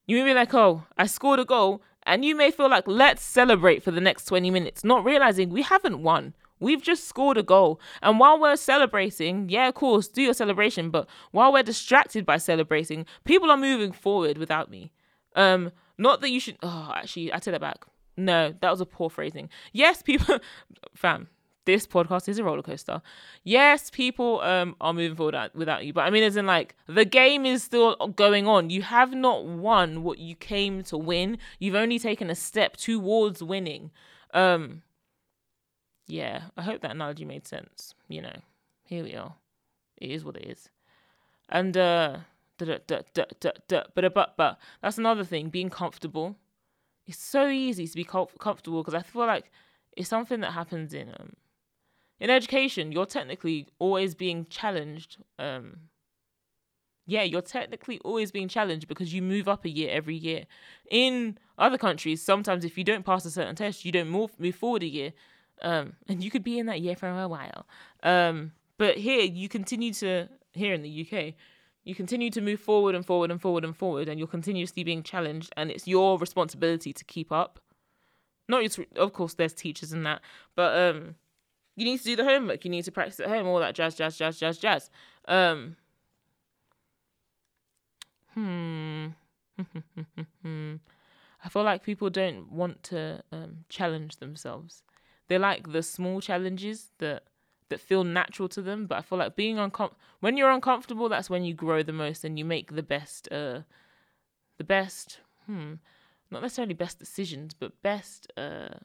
you 0.05 0.17
may 0.17 0.23
be 0.23 0.33
like 0.33 0.53
oh 0.53 0.83
i 0.97 1.05
scored 1.05 1.39
a 1.39 1.45
goal 1.45 1.81
and 2.03 2.23
you 2.23 2.35
may 2.35 2.51
feel 2.51 2.69
like 2.69 2.87
let's 2.87 3.23
celebrate 3.23 3.83
for 3.83 3.91
the 3.91 3.99
next 3.99 4.25
20 4.25 4.49
minutes 4.51 4.83
not 4.83 5.03
realizing 5.03 5.49
we 5.49 5.63
haven't 5.63 6.01
won 6.01 6.33
We've 6.59 6.81
just 6.81 7.07
scored 7.07 7.37
a 7.37 7.43
goal. 7.43 7.79
And 8.01 8.19
while 8.19 8.39
we're 8.39 8.55
celebrating, 8.55 9.49
yeah, 9.49 9.67
of 9.67 9.75
course, 9.75 10.07
do 10.07 10.21
your 10.21 10.33
celebration. 10.33 10.89
But 10.89 11.07
while 11.31 11.53
we're 11.53 11.63
distracted 11.63 12.25
by 12.25 12.37
celebrating, 12.37 13.05
people 13.25 13.51
are 13.51 13.57
moving 13.57 13.91
forward 13.91 14.37
without 14.37 14.71
me. 14.71 14.91
Um, 15.35 15.71
not 15.97 16.21
that 16.21 16.31
you 16.31 16.39
should. 16.39 16.57
Oh, 16.63 16.91
actually, 16.95 17.31
I 17.31 17.39
take 17.39 17.53
that 17.53 17.61
back. 17.61 17.85
No, 18.15 18.53
that 18.61 18.71
was 18.71 18.81
a 18.81 18.85
poor 18.85 19.09
phrasing. 19.09 19.49
Yes, 19.71 20.01
people, 20.01 20.39
fam, 20.95 21.27
this 21.67 21.85
podcast 21.85 22.27
is 22.27 22.39
a 22.39 22.43
roller 22.43 22.63
coaster. 22.63 23.01
Yes, 23.43 23.91
people 23.91 24.41
um 24.41 24.75
are 24.81 24.93
moving 24.93 25.15
forward 25.15 25.51
without 25.53 25.85
you, 25.85 25.93
but 25.93 26.05
I 26.05 26.09
mean, 26.09 26.23
as 26.23 26.35
in 26.35 26.47
like 26.47 26.73
the 26.87 27.05
game 27.05 27.45
is 27.45 27.61
still 27.61 27.95
going 28.15 28.47
on. 28.47 28.71
You 28.71 28.81
have 28.81 29.13
not 29.13 29.45
won 29.45 30.01
what 30.01 30.17
you 30.17 30.33
came 30.35 30.81
to 30.85 30.97
win. 30.97 31.37
You've 31.59 31.75
only 31.75 31.99
taken 31.99 32.31
a 32.31 32.35
step 32.35 32.77
towards 32.77 33.43
winning. 33.43 33.91
Um, 34.33 34.81
yeah, 36.07 36.45
I 36.57 36.63
hope 36.63 36.81
that 36.81 36.91
analogy 36.91 37.25
made 37.25 37.45
sense. 37.45 37.93
You 38.07 38.21
know, 38.23 38.37
here 38.85 39.03
we 39.03 39.13
are. 39.13 39.35
It 39.97 40.09
is 40.09 40.23
what 40.23 40.37
it 40.37 40.49
is, 40.49 40.69
and 41.49 41.77
uh 41.77 42.17
but 42.57 42.87
but 42.87 44.33
but 44.37 44.59
that's 44.81 44.97
another 44.97 45.23
thing. 45.23 45.49
Being 45.49 45.69
comfortable. 45.69 46.37
It's 47.05 47.23
so 47.23 47.47
easy 47.47 47.87
to 47.87 47.95
be 47.95 48.03
comfortable 48.03 48.83
because 48.83 48.93
I 48.93 49.01
feel 49.01 49.25
like 49.25 49.49
it's 49.95 50.09
something 50.09 50.41
that 50.41 50.51
happens 50.51 50.93
in 50.93 51.09
um 51.09 51.33
in 52.19 52.29
education. 52.29 52.91
You're 52.91 53.05
technically 53.05 53.67
always 53.79 54.15
being 54.15 54.45
challenged. 54.49 55.17
Um, 55.37 55.77
yeah, 57.05 57.23
you're 57.23 57.41
technically 57.41 57.99
always 58.03 58.31
being 58.31 58.49
challenged 58.49 58.87
because 58.87 59.13
you 59.13 59.21
move 59.21 59.47
up 59.47 59.63
a 59.65 59.69
year 59.69 59.89
every 59.91 60.15
year. 60.15 60.45
In 60.91 61.37
other 61.57 61.77
countries, 61.77 62.21
sometimes 62.21 62.65
if 62.65 62.77
you 62.77 62.83
don't 62.83 63.05
pass 63.05 63.25
a 63.25 63.31
certain 63.31 63.55
test, 63.55 63.85
you 63.85 63.91
don't 63.91 64.09
move 64.09 64.37
move 64.37 64.55
forward 64.55 64.83
a 64.83 64.87
year, 64.87 65.13
um, 65.61 65.93
and 66.07 66.23
you 66.23 66.29
could 66.29 66.43
be 66.43 66.59
in 66.59 66.65
that 66.65 66.81
year 66.81 66.95
for 66.95 67.07
a 67.07 67.27
while. 67.27 67.65
Um, 68.03 68.51
but 68.77 68.97
here, 68.97 69.21
you 69.21 69.49
continue 69.49 69.93
to 69.93 70.27
here 70.51 70.73
in 70.73 70.81
the 70.81 71.07
UK, 71.07 71.33
you 71.83 71.95
continue 71.95 72.29
to 72.31 72.41
move 72.41 72.59
forward 72.59 72.93
and 72.93 73.05
forward 73.05 73.31
and 73.31 73.41
forward 73.41 73.63
and 73.63 73.75
forward, 73.75 74.09
and 74.09 74.19
you're 74.19 74.27
continuously 74.27 74.83
being 74.83 75.01
challenged, 75.01 75.53
and 75.55 75.71
it's 75.71 75.87
your 75.87 76.17
responsibility 76.17 76.91
to 76.91 77.05
keep 77.05 77.31
up. 77.31 77.59
Not 78.49 78.63
just, 78.63 78.79
of 78.95 79.13
course, 79.13 79.33
there's 79.33 79.53
teachers 79.53 79.93
and 79.93 80.05
that, 80.05 80.21
but 80.55 80.77
um, 80.77 81.15
you 81.77 81.85
need 81.85 81.99
to 81.99 82.03
do 82.03 82.15
the 82.15 82.25
homework, 82.25 82.65
you 82.65 82.71
need 82.71 82.83
to 82.85 82.91
practice 82.91 83.19
at 83.19 83.29
home, 83.29 83.45
all 83.45 83.59
that 83.59 83.75
jazz, 83.75 83.95
jazz, 83.95 84.17
jazz, 84.17 84.39
jazz, 84.39 84.57
jazz. 84.57 84.89
Um, 85.27 85.77
hmm. 88.33 89.05
I 91.43 91.49
feel 91.49 91.63
like 91.63 91.83
people 91.83 92.09
don't 92.09 92.51
want 92.51 92.81
to 92.83 93.23
um, 93.31 93.65
challenge 93.69 94.17
themselves. 94.17 94.81
They 95.27 95.37
like 95.37 95.71
the 95.71 95.83
small 95.83 96.19
challenges 96.19 96.89
that 96.97 97.23
that 97.69 97.79
feel 97.79 98.03
natural 98.03 98.49
to 98.49 98.61
them. 98.61 98.87
But 98.87 98.97
I 98.97 99.01
feel 99.01 99.19
like 99.19 99.35
being 99.35 99.57
uncom 99.57 99.91
when 100.19 100.35
you're 100.35 100.49
uncomfortable, 100.49 101.09
that's 101.09 101.29
when 101.29 101.43
you 101.43 101.53
grow 101.53 101.83
the 101.83 101.93
most 101.93 102.23
and 102.23 102.39
you 102.39 102.45
make 102.45 102.75
the 102.75 102.83
best, 102.83 103.31
uh, 103.31 103.61
the 104.57 104.63
best, 104.63 105.19
hmm, 105.45 105.73
not 106.31 106.41
necessarily 106.41 106.73
best 106.73 106.97
decisions, 106.97 107.53
but 107.53 107.81
best, 107.83 108.31
uh, 108.35 108.79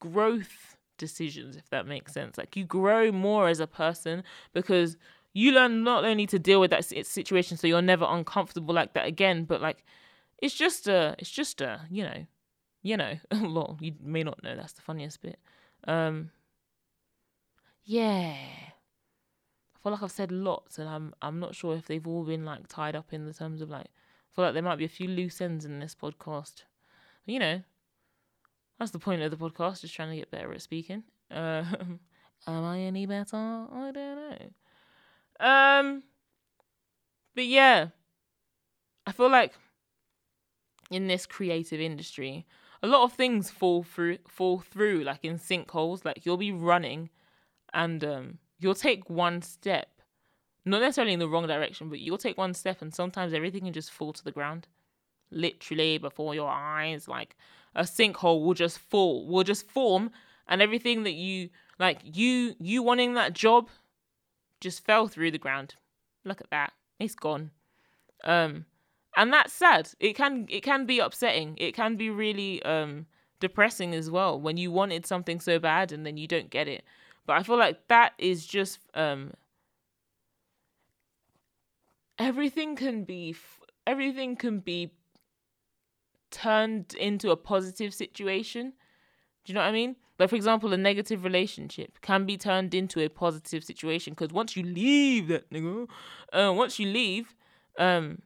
growth 0.00 0.73
decisions, 0.98 1.56
if 1.56 1.68
that 1.70 1.86
makes 1.86 2.12
sense. 2.12 2.38
Like 2.38 2.56
you 2.56 2.64
grow 2.64 3.12
more 3.12 3.48
as 3.48 3.60
a 3.60 3.66
person 3.66 4.24
because 4.52 4.96
you 5.32 5.52
learn 5.52 5.82
not 5.82 6.04
only 6.04 6.26
to 6.26 6.38
deal 6.38 6.60
with 6.60 6.70
that 6.70 6.84
situation, 6.84 7.56
so 7.56 7.66
you're 7.66 7.82
never 7.82 8.06
uncomfortable 8.08 8.74
like 8.74 8.94
that 8.94 9.06
again, 9.06 9.44
but 9.44 9.60
like 9.60 9.84
it's 10.40 10.54
just 10.54 10.86
a, 10.88 11.14
it's 11.18 11.30
just 11.30 11.60
a, 11.60 11.82
you 11.90 12.04
know, 12.04 12.26
you 12.82 12.96
know, 12.96 13.14
well, 13.32 13.76
you 13.80 13.94
may 14.00 14.22
not 14.22 14.42
know 14.42 14.54
that's 14.54 14.74
the 14.74 14.82
funniest 14.82 15.22
bit. 15.22 15.38
Um, 15.86 16.30
yeah. 17.84 18.36
I 19.74 19.78
feel 19.82 19.92
like 19.92 20.02
I've 20.02 20.10
said 20.10 20.32
lots 20.32 20.78
and 20.78 20.88
I'm 20.88 21.12
I'm 21.20 21.40
not 21.40 21.54
sure 21.54 21.76
if 21.76 21.86
they've 21.86 22.06
all 22.06 22.24
been 22.24 22.44
like 22.44 22.68
tied 22.68 22.96
up 22.96 23.12
in 23.12 23.26
the 23.26 23.34
terms 23.34 23.60
of 23.60 23.68
like 23.68 23.86
I 23.86 24.34
feel 24.34 24.44
like 24.46 24.54
there 24.54 24.62
might 24.62 24.78
be 24.78 24.86
a 24.86 24.88
few 24.88 25.08
loose 25.08 25.40
ends 25.40 25.64
in 25.64 25.78
this 25.78 25.94
podcast. 25.94 26.62
You 27.26 27.38
know, 27.38 27.62
that's 28.84 28.92
the 28.92 28.98
point 28.98 29.22
of 29.22 29.30
the 29.30 29.36
podcast, 29.36 29.80
just 29.80 29.94
trying 29.94 30.10
to 30.10 30.16
get 30.16 30.30
better 30.30 30.52
at 30.52 30.60
speaking. 30.60 31.04
Uh, 31.30 31.64
am 32.46 32.64
I 32.64 32.80
any 32.80 33.06
better? 33.06 33.36
I 33.36 33.90
don't 33.92 33.94
know. 33.94 34.38
Um 35.40 36.02
but 37.34 37.46
yeah. 37.46 37.88
I 39.06 39.12
feel 39.12 39.30
like 39.30 39.54
in 40.90 41.06
this 41.06 41.24
creative 41.24 41.80
industry, 41.80 42.46
a 42.82 42.86
lot 42.86 43.04
of 43.04 43.14
things 43.14 43.50
fall 43.50 43.82
through 43.82 44.18
fall 44.28 44.60
through 44.60 45.02
like 45.04 45.24
in 45.24 45.38
sinkholes. 45.38 46.04
Like 46.04 46.26
you'll 46.26 46.36
be 46.36 46.52
running 46.52 47.08
and 47.72 48.04
um, 48.04 48.38
you'll 48.58 48.74
take 48.74 49.08
one 49.10 49.42
step, 49.42 49.88
not 50.66 50.80
necessarily 50.80 51.14
in 51.14 51.18
the 51.18 51.28
wrong 51.28 51.46
direction, 51.46 51.88
but 51.88 52.00
you'll 52.00 52.18
take 52.18 52.38
one 52.38 52.54
step, 52.54 52.82
and 52.82 52.94
sometimes 52.94 53.32
everything 53.32 53.64
can 53.64 53.72
just 53.72 53.90
fall 53.90 54.12
to 54.12 54.22
the 54.22 54.30
ground, 54.30 54.68
literally 55.30 55.98
before 55.98 56.34
your 56.34 56.50
eyes. 56.50 57.08
Like 57.08 57.36
a 57.74 57.82
sinkhole 57.82 58.44
will 58.44 58.54
just 58.54 58.78
fall, 58.78 59.26
will 59.26 59.44
just 59.44 59.68
form, 59.68 60.10
and 60.48 60.62
everything 60.62 61.02
that 61.04 61.14
you 61.14 61.50
like, 61.78 62.00
you 62.04 62.54
you 62.60 62.82
wanting 62.82 63.14
that 63.14 63.32
job, 63.32 63.68
just 64.60 64.84
fell 64.84 65.08
through 65.08 65.30
the 65.30 65.38
ground. 65.38 65.74
Look 66.24 66.40
at 66.40 66.50
that, 66.50 66.72
it's 66.98 67.14
gone. 67.14 67.50
Um, 68.22 68.66
and 69.16 69.32
that's 69.32 69.52
sad. 69.52 69.90
It 70.00 70.14
can 70.14 70.46
it 70.48 70.62
can 70.62 70.86
be 70.86 70.98
upsetting. 70.98 71.54
It 71.58 71.74
can 71.74 71.96
be 71.96 72.10
really 72.10 72.62
um 72.62 73.06
depressing 73.40 73.94
as 73.94 74.10
well 74.10 74.40
when 74.40 74.56
you 74.56 74.70
wanted 74.70 75.06
something 75.06 75.40
so 75.40 75.58
bad 75.58 75.92
and 75.92 76.06
then 76.06 76.16
you 76.16 76.26
don't 76.26 76.50
get 76.50 76.68
it. 76.68 76.84
But 77.26 77.34
I 77.38 77.42
feel 77.42 77.58
like 77.58 77.88
that 77.88 78.12
is 78.18 78.46
just 78.46 78.78
um 78.94 79.32
everything 82.18 82.76
can 82.76 83.04
be 83.04 83.34
everything 83.86 84.36
can 84.36 84.60
be 84.60 84.92
turned 86.34 86.94
into 86.94 87.30
a 87.30 87.36
positive 87.36 87.94
situation. 87.94 88.72
Do 89.44 89.52
you 89.52 89.54
know 89.54 89.60
what 89.60 89.68
I 89.68 89.72
mean? 89.72 89.96
Like 90.18 90.30
for 90.30 90.36
example, 90.36 90.72
a 90.72 90.76
negative 90.76 91.24
relationship 91.24 92.00
can 92.00 92.24
be 92.26 92.36
turned 92.36 92.74
into 92.74 93.00
a 93.00 93.08
positive 93.08 93.64
situation 93.64 94.12
because 94.12 94.32
once 94.32 94.56
you 94.56 94.62
leave 94.62 95.28
that 95.28 95.50
nigga, 95.50 95.88
uh, 96.32 96.52
once 96.54 96.78
you 96.78 96.86
leave, 96.86 97.34
um, 97.78 98.22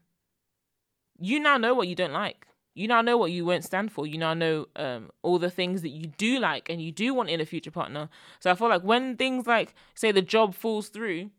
you 1.18 1.40
now 1.40 1.56
know 1.56 1.74
what 1.74 1.88
you 1.88 1.94
don't 1.94 2.12
like. 2.12 2.46
You 2.74 2.86
now 2.86 3.00
know 3.00 3.16
what 3.16 3.32
you 3.32 3.44
won't 3.44 3.64
stand 3.64 3.90
for. 3.90 4.06
You 4.06 4.18
now 4.18 4.34
know 4.34 4.66
um, 4.76 5.10
all 5.22 5.38
the 5.38 5.50
things 5.50 5.82
that 5.82 5.88
you 5.88 6.06
do 6.16 6.38
like 6.38 6.68
and 6.70 6.80
you 6.80 6.92
do 6.92 7.12
want 7.12 7.28
in 7.28 7.40
a 7.40 7.46
future 7.46 7.72
partner. 7.72 8.08
So 8.38 8.50
I 8.50 8.54
feel 8.54 8.68
like 8.68 8.82
when 8.82 9.16
things 9.16 9.46
like, 9.46 9.74
say, 9.94 10.12
the 10.12 10.22
job 10.22 10.54
falls 10.54 10.88
through, 10.88 11.30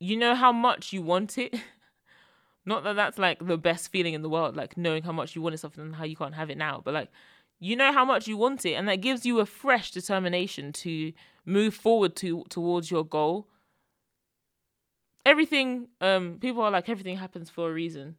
you 0.00 0.16
know 0.16 0.34
how 0.34 0.52
much 0.52 0.92
you 0.92 1.02
want 1.02 1.36
it. 1.38 1.54
Not 2.68 2.84
that 2.84 2.96
that's 2.96 3.16
like 3.16 3.38
the 3.46 3.56
best 3.56 3.90
feeling 3.90 4.12
in 4.12 4.20
the 4.20 4.28
world, 4.28 4.54
like 4.54 4.76
knowing 4.76 5.02
how 5.02 5.10
much 5.10 5.34
you 5.34 5.40
wanted 5.40 5.56
something 5.56 5.82
and 5.82 5.94
how 5.94 6.04
you 6.04 6.14
can't 6.14 6.34
have 6.34 6.50
it 6.50 6.58
now, 6.58 6.82
but 6.84 6.92
like 6.92 7.08
you 7.60 7.74
know 7.74 7.94
how 7.94 8.04
much 8.04 8.28
you 8.28 8.36
want 8.36 8.66
it, 8.66 8.74
and 8.74 8.86
that 8.88 9.00
gives 9.00 9.24
you 9.24 9.40
a 9.40 9.46
fresh 9.46 9.90
determination 9.90 10.70
to 10.74 11.14
move 11.46 11.72
forward 11.72 12.14
to 12.16 12.44
towards 12.50 12.90
your 12.90 13.06
goal. 13.06 13.48
Everything 15.24 15.88
um 16.02 16.36
people 16.42 16.62
are 16.62 16.70
like 16.70 16.90
everything 16.90 17.16
happens 17.16 17.48
for 17.48 17.70
a 17.70 17.72
reason. 17.72 18.16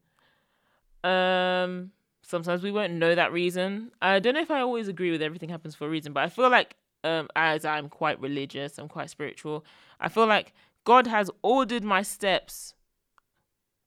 Um 1.03 1.91
sometimes 2.23 2.63
we 2.63 2.71
won't 2.71 2.93
know 2.93 3.13
that 3.13 3.31
reason. 3.31 3.91
I 4.01 4.17
don't 4.17 4.33
know 4.33 4.41
if 4.41 4.49
i 4.49 4.61
always 4.61 4.87
agree 4.87 5.11
with 5.11 5.21
everything 5.21 5.49
happens 5.49 5.75
for 5.75 5.85
a 5.85 5.89
reason 5.91 6.11
but 6.11 6.23
i 6.23 6.29
feel 6.29 6.49
like 6.49 6.75
um 7.03 7.27
as 7.35 7.65
i'm 7.65 7.87
quite 7.87 8.19
religious 8.19 8.79
i'm 8.79 8.89
quite 8.89 9.09
spiritual 9.09 9.63
i 10.01 10.09
feel 10.09 10.25
like 10.25 10.53
god 10.83 11.07
has 11.07 11.31
ordered 11.43 11.83
my 11.83 12.01
steps 12.01 12.73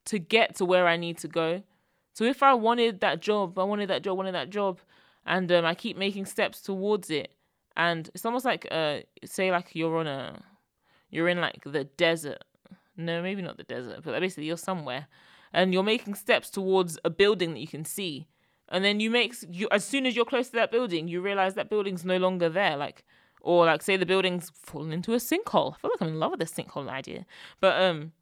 to 0.05 0.19
get 0.19 0.55
to 0.55 0.65
where 0.65 0.87
i 0.87 0.97
need 0.97 1.17
to 1.17 1.27
go 1.27 1.61
so 2.13 2.23
if 2.23 2.43
i 2.43 2.53
wanted 2.53 2.99
that 2.99 3.21
job 3.21 3.57
i 3.57 3.63
wanted 3.63 3.89
that 3.89 4.03
job 4.03 4.17
wanted 4.17 4.35
that 4.35 4.49
job 4.49 4.79
and 5.25 5.51
um, 5.51 5.65
i 5.65 5.73
keep 5.73 5.97
making 5.97 6.25
steps 6.25 6.61
towards 6.61 7.09
it 7.09 7.33
and 7.75 8.09
it's 8.13 8.25
almost 8.25 8.45
like 8.45 8.67
uh 8.71 8.99
say 9.25 9.51
like 9.51 9.73
you're 9.73 9.97
on 9.97 10.07
a 10.07 10.41
you're 11.09 11.27
in 11.27 11.39
like 11.39 11.63
the 11.65 11.83
desert 11.83 12.43
no, 12.95 13.21
maybe 13.21 13.41
not 13.41 13.57
the 13.57 13.63
desert, 13.63 14.01
but 14.03 14.19
basically 14.19 14.45
you're 14.45 14.57
somewhere 14.57 15.07
and 15.51 15.73
you're 15.73 15.83
making 15.83 16.15
steps 16.15 16.49
towards 16.49 16.99
a 17.03 17.09
building 17.09 17.53
that 17.53 17.59
you 17.59 17.67
can 17.67 17.85
see. 17.85 18.27
And 18.69 18.83
then 18.83 18.99
you 18.99 19.09
make 19.09 19.35
you 19.49 19.67
as 19.71 19.83
soon 19.83 20.05
as 20.05 20.15
you're 20.15 20.25
close 20.25 20.47
to 20.47 20.55
that 20.55 20.71
building, 20.71 21.07
you 21.07 21.21
realize 21.21 21.55
that 21.55 21.69
building's 21.69 22.05
no 22.05 22.17
longer 22.17 22.49
there. 22.49 22.77
Like 22.77 23.03
or 23.41 23.65
like 23.65 23.81
say 23.81 23.97
the 23.97 24.05
building's 24.05 24.51
fallen 24.55 24.93
into 24.93 25.13
a 25.13 25.17
sinkhole. 25.17 25.73
I 25.73 25.77
feel 25.77 25.91
like 25.91 26.01
I'm 26.01 26.07
in 26.09 26.19
love 26.19 26.31
with 26.31 26.39
this 26.39 26.53
sinkhole 26.53 26.89
idea. 26.89 27.25
But 27.59 27.81
um 27.81 28.13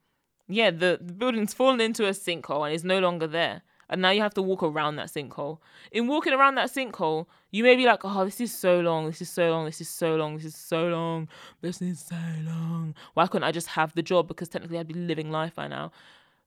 yeah, 0.47 0.71
the, 0.71 0.99
the 1.01 1.13
building's 1.13 1.54
fallen 1.54 1.82
into 1.82 2.06
a 2.06 2.12
sinkhole 2.12 2.65
and 2.65 2.75
is 2.75 2.84
no 2.84 2.99
longer 2.99 3.27
there 3.27 3.63
and 3.91 4.01
now 4.01 4.10
you 4.10 4.21
have 4.21 4.34
to 4.34 4.41
walk 4.41 4.63
around 4.63 4.95
that 4.95 5.08
sinkhole. 5.08 5.60
In 5.91 6.08
walking 6.08 6.32
around 6.32 6.56
that 6.56 6.71
sinkhole, 6.71 7.27
you 7.51 7.62
may 7.62 7.75
be 7.75 7.86
like, 7.86 7.99
oh, 8.06 8.23
this 8.23 8.39
is 8.39 8.58
so 8.58 8.80
long, 8.80 9.06
this 9.06 9.21
is 9.21 9.30
so 9.30 9.51
long, 9.51 9.65
this 9.65 9.82
is 9.82 9.89
so 9.89 10.15
long, 10.15 10.38
this 10.38 10.45
is 10.45 10.56
so 10.56 10.88
long, 10.88 11.27
this 11.60 11.82
is 11.82 11.99
so 11.99 12.15
long. 12.45 12.95
Why 13.15 13.27
couldn't 13.27 13.43
I 13.43 13.51
just 13.51 13.67
have 13.67 13.93
the 13.93 14.01
job? 14.01 14.30
Because 14.30 14.47
technically 14.47 14.80
I'd 14.80 14.88
be 14.88 14.93
living 14.93 15.30
life 15.30 15.56
by 15.56 15.67
now. 15.67 15.91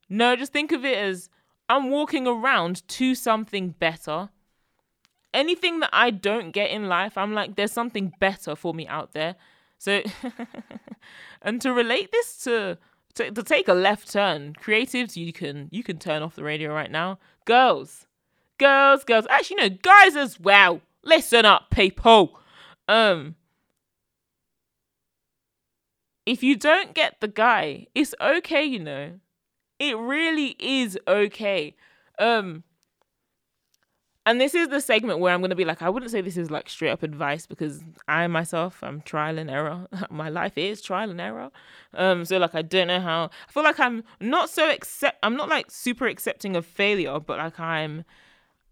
No, 0.09 0.35
just 0.37 0.55
think 0.55 0.73
of 0.73 0.87
it 0.87 0.97
as 0.97 1.29
I'm 1.69 1.91
walking 1.91 2.27
around 2.27 2.89
to 2.89 3.15
something 3.15 3.71
better. 3.79 4.31
Anything 5.35 5.81
that 5.81 5.91
I 5.93 6.11
don't 6.11 6.51
get 6.51 6.71
in 6.71 6.89
life, 6.89 7.19
I'm 7.19 7.35
like, 7.35 7.57
there's 7.57 7.73
something 7.73 8.15
better 8.21 8.57
for 8.57 8.73
me 8.73 8.87
out 8.87 9.13
there. 9.13 9.37
So, 9.77 10.03
and 11.43 11.61
to 11.61 11.75
relate 11.75 12.11
this 12.11 12.39
to 12.45 12.79
to, 13.15 13.31
to 13.31 13.43
take 13.43 13.69
a 13.69 13.75
left 13.75 14.11
turn, 14.11 14.55
creatives, 14.55 15.17
you 15.17 15.33
can 15.33 15.69
you 15.71 15.83
can 15.83 15.99
turn 15.99 16.23
off 16.23 16.37
the 16.37 16.45
radio 16.45 16.73
right 16.73 16.91
now. 16.91 17.19
Girls, 17.45 18.07
girls, 18.59 19.05
girls. 19.05 19.27
Actually, 19.31 19.57
no, 19.57 19.69
guys 19.71 20.17
as 20.17 20.41
well. 20.41 20.81
Listen 21.05 21.45
up, 21.45 21.71
people. 21.71 22.39
Um, 22.89 23.37
if 26.27 26.43
you 26.43 26.57
don't 26.57 26.95
get 26.95 27.21
the 27.21 27.29
guy, 27.29 27.87
it's 27.95 28.15
okay, 28.21 28.65
you 28.65 28.79
know. 28.79 29.13
It 29.79 29.97
really 29.99 30.57
is 30.59 30.99
okay. 31.07 31.75
Um, 32.19 32.63
and 34.27 34.41
this 34.41 34.55
is 34.55 34.69
the 34.69 34.81
segment 34.81 35.19
where 35.19 35.35
I'm 35.35 35.41
going 35.41 35.51
to 35.51 35.57
be 35.57 35.67
like, 35.67 35.83
I 35.83 35.91
wouldn't 35.91 36.11
say 36.11 36.23
this 36.23 36.39
is 36.39 36.51
like 36.51 36.71
straight 36.71 36.91
up 36.91 37.03
advice 37.03 37.47
because 37.47 37.85
I 38.09 38.27
myself, 38.27 38.83
I'm 38.83 39.03
trial 39.03 39.39
and 39.39 39.51
error. 39.51 39.87
My 40.11 40.31
life 40.31 40.57
is 40.57 40.81
trial 40.81 41.11
and 41.11 41.21
error. 41.21 41.51
Um, 41.93 42.25
so 42.25 42.39
like, 42.39 42.55
I 42.55 42.63
don't 42.63 42.89
know 42.89 43.01
how. 43.01 43.31
I 43.49 43.53
feel 43.53 43.65
like 43.65 43.79
I'm 43.79 44.03
not 44.21 44.49
so 44.49 44.71
accept. 44.71 45.19
I'm 45.23 45.37
not 45.37 45.51
like 45.51 45.71
super 45.71 46.07
accepting 46.07 46.57
of 46.57 46.65
failure, 46.65 47.21
but 47.21 47.39
like 47.39 47.61
I'm, 47.61 48.05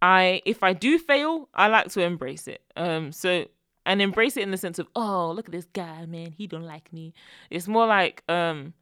I 0.01 0.41
if 0.47 0.63
I 0.63 0.73
do 0.73 0.99
fail, 0.99 1.49
I 1.55 1.69
like 1.69 1.91
to 1.93 2.01
embrace 2.01 2.49
it. 2.49 2.63
Um, 2.75 3.13
so 3.13 3.45
and 3.85 4.01
embrace 4.01 4.37
it 4.39 4.43
in 4.43 4.53
the 4.53 4.57
sense 4.57 4.79
of, 4.79 4.87
oh, 4.97 5.33
look 5.33 5.47
at 5.47 5.53
this 5.53 5.67
guy, 5.73 6.07
man, 6.07 6.33
he 6.33 6.47
don't 6.47 6.65
like 6.65 6.93
me. 6.93 7.13
It's 7.51 7.69
more 7.69 7.87
like, 7.87 8.23
um, 8.29 8.75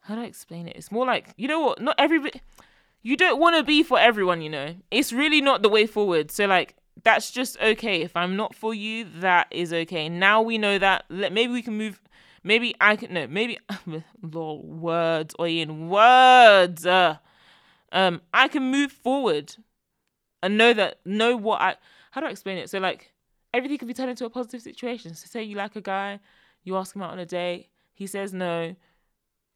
how 0.00 0.16
do 0.16 0.22
I 0.22 0.24
explain 0.24 0.66
it? 0.66 0.76
It's 0.76 0.90
more 0.92 1.06
like, 1.06 1.28
you 1.36 1.48
know 1.48 1.60
what? 1.60 1.80
Not 1.80 1.94
everybody 1.98 2.42
you 3.02 3.16
don't 3.16 3.40
want 3.40 3.56
to 3.56 3.62
be 3.62 3.82
for 3.82 3.98
everyone, 3.98 4.42
you 4.42 4.50
know. 4.50 4.74
It's 4.90 5.12
really 5.12 5.40
not 5.40 5.62
the 5.62 5.68
way 5.68 5.86
forward. 5.86 6.30
So 6.30 6.46
like 6.46 6.76
that's 7.02 7.30
just 7.30 7.60
okay. 7.60 8.02
If 8.02 8.16
I'm 8.16 8.36
not 8.36 8.54
for 8.54 8.74
you, 8.74 9.06
that 9.20 9.46
is 9.50 9.72
okay. 9.72 10.08
Now 10.08 10.42
we 10.42 10.58
know 10.58 10.78
that. 10.78 11.04
Let 11.08 11.32
maybe 11.32 11.52
we 11.52 11.62
can 11.62 11.76
move. 11.76 12.00
Maybe 12.42 12.74
I 12.80 12.96
can 12.96 13.12
no. 13.12 13.26
Maybe 13.26 13.58
lol 14.22 14.62
words 14.62 15.34
or 15.38 15.48
in 15.48 15.88
words. 15.88 16.86
Uh, 16.86 17.16
um, 17.92 18.20
I 18.32 18.48
can 18.48 18.70
move 18.70 18.92
forward 18.92 19.56
and 20.42 20.58
know 20.58 20.72
that 20.74 21.00
know 21.04 21.36
what 21.36 21.60
I. 21.60 21.76
How 22.12 22.20
do 22.20 22.26
I 22.26 22.30
explain 22.30 22.58
it? 22.58 22.68
So 22.70 22.78
like 22.78 23.12
everything 23.54 23.78
can 23.78 23.88
be 23.88 23.94
turned 23.94 24.10
into 24.10 24.24
a 24.24 24.30
positive 24.30 24.62
situation. 24.62 25.14
So 25.14 25.26
say 25.26 25.42
you 25.42 25.56
like 25.56 25.76
a 25.76 25.80
guy, 25.80 26.20
you 26.64 26.76
ask 26.76 26.94
him 26.94 27.02
out 27.02 27.12
on 27.12 27.18
a 27.18 27.26
date, 27.26 27.68
he 27.94 28.06
says 28.06 28.32
no. 28.32 28.76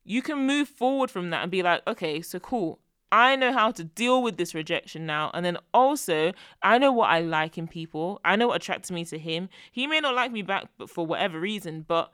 You 0.07 0.21
can 0.21 0.47
move 0.47 0.69
forward 0.69 1.11
from 1.11 1.31
that 1.31 1.43
and 1.43 1.51
be 1.51 1.63
like, 1.63 1.81
okay, 1.87 2.21
so 2.21 2.39
cool. 2.39 2.79
I 3.15 3.37
know 3.37 3.53
how 3.53 3.71
to 3.71 3.85
deal 3.85 4.25
with 4.25 4.39
this 4.39 4.57
rejection 4.57 5.07
now. 5.07 5.31
And 5.35 5.47
then 5.47 5.57
also, 5.73 6.33
I 6.65 6.79
know 6.79 6.91
what 6.91 7.11
I 7.11 7.21
like 7.21 7.57
in 7.57 7.69
people. 7.69 8.21
I 8.25 8.35
know 8.35 8.49
what 8.49 8.57
attracts 8.57 8.91
me 8.91 9.05
to 9.05 9.17
him. 9.17 9.49
He 9.71 9.87
may 9.87 10.01
not 10.01 10.17
like 10.17 10.33
me 10.33 10.43
back 10.43 10.65
but 10.79 10.91
for 10.91 11.07
whatever 11.07 11.39
reason, 11.39 11.85
but 11.87 12.11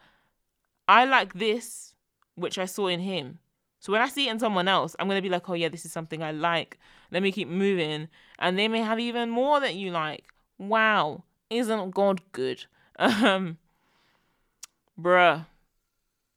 I 0.86 1.06
like 1.06 1.32
this, 1.32 1.94
which 2.34 2.58
I 2.58 2.66
saw 2.66 2.88
in 2.88 3.00
him. 3.00 3.38
So 3.78 3.94
when 3.94 4.02
I 4.02 4.08
see 4.08 4.28
it 4.28 4.30
in 4.30 4.38
someone 4.38 4.68
else, 4.68 4.94
I'm 4.98 5.08
going 5.08 5.16
to 5.16 5.22
be 5.22 5.30
like, 5.30 5.48
oh, 5.48 5.54
yeah, 5.54 5.70
this 5.70 5.86
is 5.86 5.92
something 5.92 6.22
I 6.22 6.32
like. 6.32 6.78
Let 7.10 7.22
me 7.22 7.32
keep 7.32 7.48
moving. 7.48 8.08
And 8.38 8.58
they 8.58 8.68
may 8.68 8.80
have 8.80 9.00
even 9.00 9.30
more 9.30 9.58
that 9.58 9.76
you 9.76 9.90
like. 9.90 10.26
Wow. 10.58 11.24
Isn't 11.48 11.92
God 11.92 12.20
good? 12.32 12.66
Um, 12.98 13.56
bruh. 15.00 15.46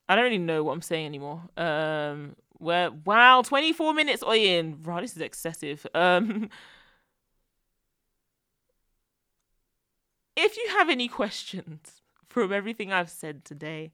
I 0.07 0.15
don't 0.15 0.23
really 0.23 0.37
know 0.37 0.63
what 0.63 0.71
I'm 0.71 0.81
saying 0.81 1.07
anymore. 1.07 1.41
Um, 1.57 2.37
we're 2.63 2.89
wow, 3.05 3.41
24 3.41 3.93
minutes 3.93 4.23
in. 4.27 4.79
Right, 4.83 5.01
this 5.01 5.15
is 5.15 5.21
excessive. 5.21 5.85
Um 5.93 6.49
If 10.35 10.57
you 10.57 10.67
have 10.69 10.89
any 10.89 11.07
questions 11.07 12.01
from 12.27 12.51
everything 12.51 12.91
I've 12.91 13.09
said 13.09 13.45
today, 13.45 13.91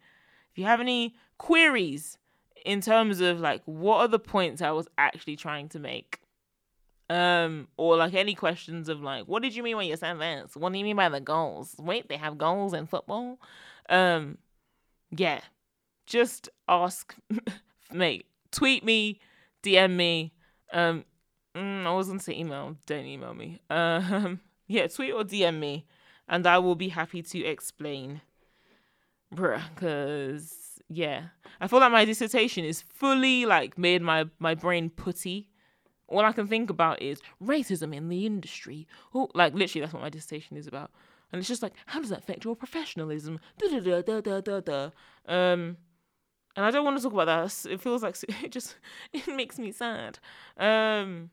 if 0.52 0.58
you 0.58 0.64
have 0.64 0.80
any 0.80 1.16
queries 1.38 2.18
in 2.66 2.82
terms 2.82 3.20
of 3.20 3.40
like 3.40 3.62
what 3.66 3.98
are 3.98 4.08
the 4.08 4.20
points 4.20 4.62
I 4.62 4.72
was 4.72 4.88
actually 4.98 5.36
trying 5.36 5.70
to 5.70 5.80
make, 5.80 6.22
um, 7.10 7.68
or 7.78 7.98
like 7.98 8.14
any 8.14 8.36
questions 8.36 8.88
of 8.88 9.02
like 9.02 9.26
what 9.26 9.44
did 9.44 9.56
you 9.56 9.64
mean 9.64 9.78
when 9.78 9.88
you 9.88 9.98
said 9.98 10.20
this? 10.20 10.56
What 10.56 10.72
do 10.72 10.80
you 10.80 10.86
mean 10.86 10.96
by 10.96 11.10
the 11.10 11.20
goals? 11.20 11.76
Wait, 11.78 12.08
they 12.08 12.18
have 12.18 12.38
goals 12.38 12.74
in 12.74 12.88
football. 12.88 13.40
Um, 13.90 14.38
yeah, 15.12 15.42
just 16.06 16.50
ask, 16.68 17.16
mate 17.92 18.26
tweet 18.52 18.84
me, 18.84 19.20
DM 19.64 19.96
me. 19.96 20.34
Um, 20.72 21.06
mm, 21.56 21.86
I 21.86 21.92
was 21.92 22.08
gonna 22.08 22.20
say 22.20 22.36
email. 22.36 22.76
Don't 22.86 23.06
email 23.06 23.34
me. 23.34 23.60
Um, 23.70 24.42
Yeah, 24.68 24.86
tweet 24.88 25.14
or 25.14 25.24
DM 25.24 25.58
me, 25.60 25.86
and 26.28 26.46
I 26.46 26.60
will 26.60 26.76
be 26.76 26.90
happy 26.90 27.24
to 27.24 27.44
explain. 27.44 28.22
Bruh, 29.34 29.62
because 29.74 30.80
yeah, 30.88 31.30
I 31.60 31.68
feel 31.68 31.80
like 31.80 31.92
my 31.92 32.06
dissertation 32.06 32.66
is 32.66 32.82
fully 32.82 33.46
like 33.46 33.78
made 33.78 34.02
my 34.02 34.26
my 34.40 34.54
brain 34.56 34.90
putty. 34.90 35.50
All 36.08 36.26
I 36.26 36.32
can 36.32 36.48
think 36.48 36.70
about 36.70 37.02
is 37.02 37.22
racism 37.44 37.96
in 37.96 38.10
the 38.10 38.26
industry. 38.26 38.88
Oh, 39.14 39.30
like 39.36 39.54
literally, 39.54 39.82
that's 39.82 39.94
what 39.94 40.02
my 40.02 40.10
dissertation 40.10 40.58
is 40.58 40.68
about. 40.68 40.92
And 41.32 41.40
it's 41.40 41.48
just 41.48 41.62
like, 41.62 41.74
how 41.86 42.00
does 42.00 42.10
that 42.10 42.20
affect 42.20 42.44
your 42.44 42.56
professionalism? 42.56 43.40
Da 43.60 43.80
da 43.80 44.02
da 44.02 44.22
da 44.22 44.42
da 44.42 44.60
da. 44.62 44.90
Um, 45.28 45.78
and 46.60 46.66
I 46.66 46.72
don't 46.72 46.84
want 46.84 46.98
to 46.98 47.04
talk 47.04 47.14
about 47.14 47.28
that. 47.28 47.72
It 47.72 47.80
feels 47.80 48.04
like 48.04 48.18
it 48.44 48.52
just 48.52 48.76
it 49.14 49.26
makes 49.34 49.58
me 49.58 49.72
sad. 49.72 50.20
Um, 50.58 51.30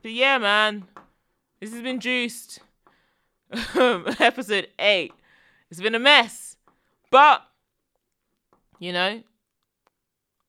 but 0.00 0.12
yeah, 0.12 0.38
man, 0.38 0.84
this 1.58 1.72
has 1.72 1.82
been 1.82 1.98
juiced. 1.98 2.60
Episode 3.74 4.68
eight. 4.78 5.12
It's 5.72 5.80
been 5.80 5.96
a 5.96 5.98
mess, 5.98 6.56
but 7.10 7.42
you 8.78 8.92
know, 8.92 9.24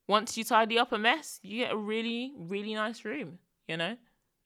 once 0.06 0.38
you 0.38 0.44
tidy 0.44 0.78
up 0.78 0.92
a 0.92 0.98
mess, 0.98 1.40
you 1.42 1.64
get 1.64 1.72
a 1.72 1.76
really, 1.76 2.34
really 2.38 2.74
nice 2.74 3.04
room, 3.04 3.40
you 3.66 3.76
know, 3.76 3.96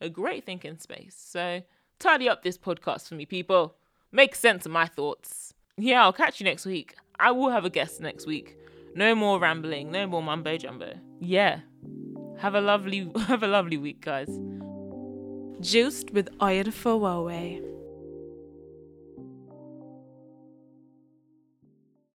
a 0.00 0.08
great 0.08 0.46
thinking 0.46 0.78
space. 0.78 1.16
So 1.18 1.60
tidy 1.98 2.30
up 2.30 2.42
this 2.42 2.56
podcast 2.56 3.08
for 3.08 3.14
me, 3.16 3.26
people. 3.26 3.74
Make 4.10 4.34
sense 4.34 4.64
of 4.64 4.72
my 4.72 4.86
thoughts. 4.86 5.52
Yeah, 5.76 6.02
I'll 6.02 6.14
catch 6.14 6.40
you 6.40 6.44
next 6.44 6.64
week. 6.64 6.94
I 7.20 7.30
will 7.30 7.50
have 7.50 7.66
a 7.66 7.70
guest 7.70 8.00
next 8.00 8.26
week. 8.26 8.56
No 8.94 9.14
more 9.14 9.40
rambling, 9.40 9.90
no 9.90 10.06
more 10.06 10.22
mumbo 10.22 10.56
jumbo. 10.56 10.94
Yeah. 11.20 11.60
Have 12.38 12.54
a 12.54 12.60
lovely 12.60 13.10
have 13.26 13.42
a 13.42 13.48
lovely 13.48 13.76
week, 13.76 14.00
guys. 14.00 14.28
Juiced 15.60 16.10
with 16.10 16.28
Oyin 16.38 16.68
Fowowe. 16.68 17.71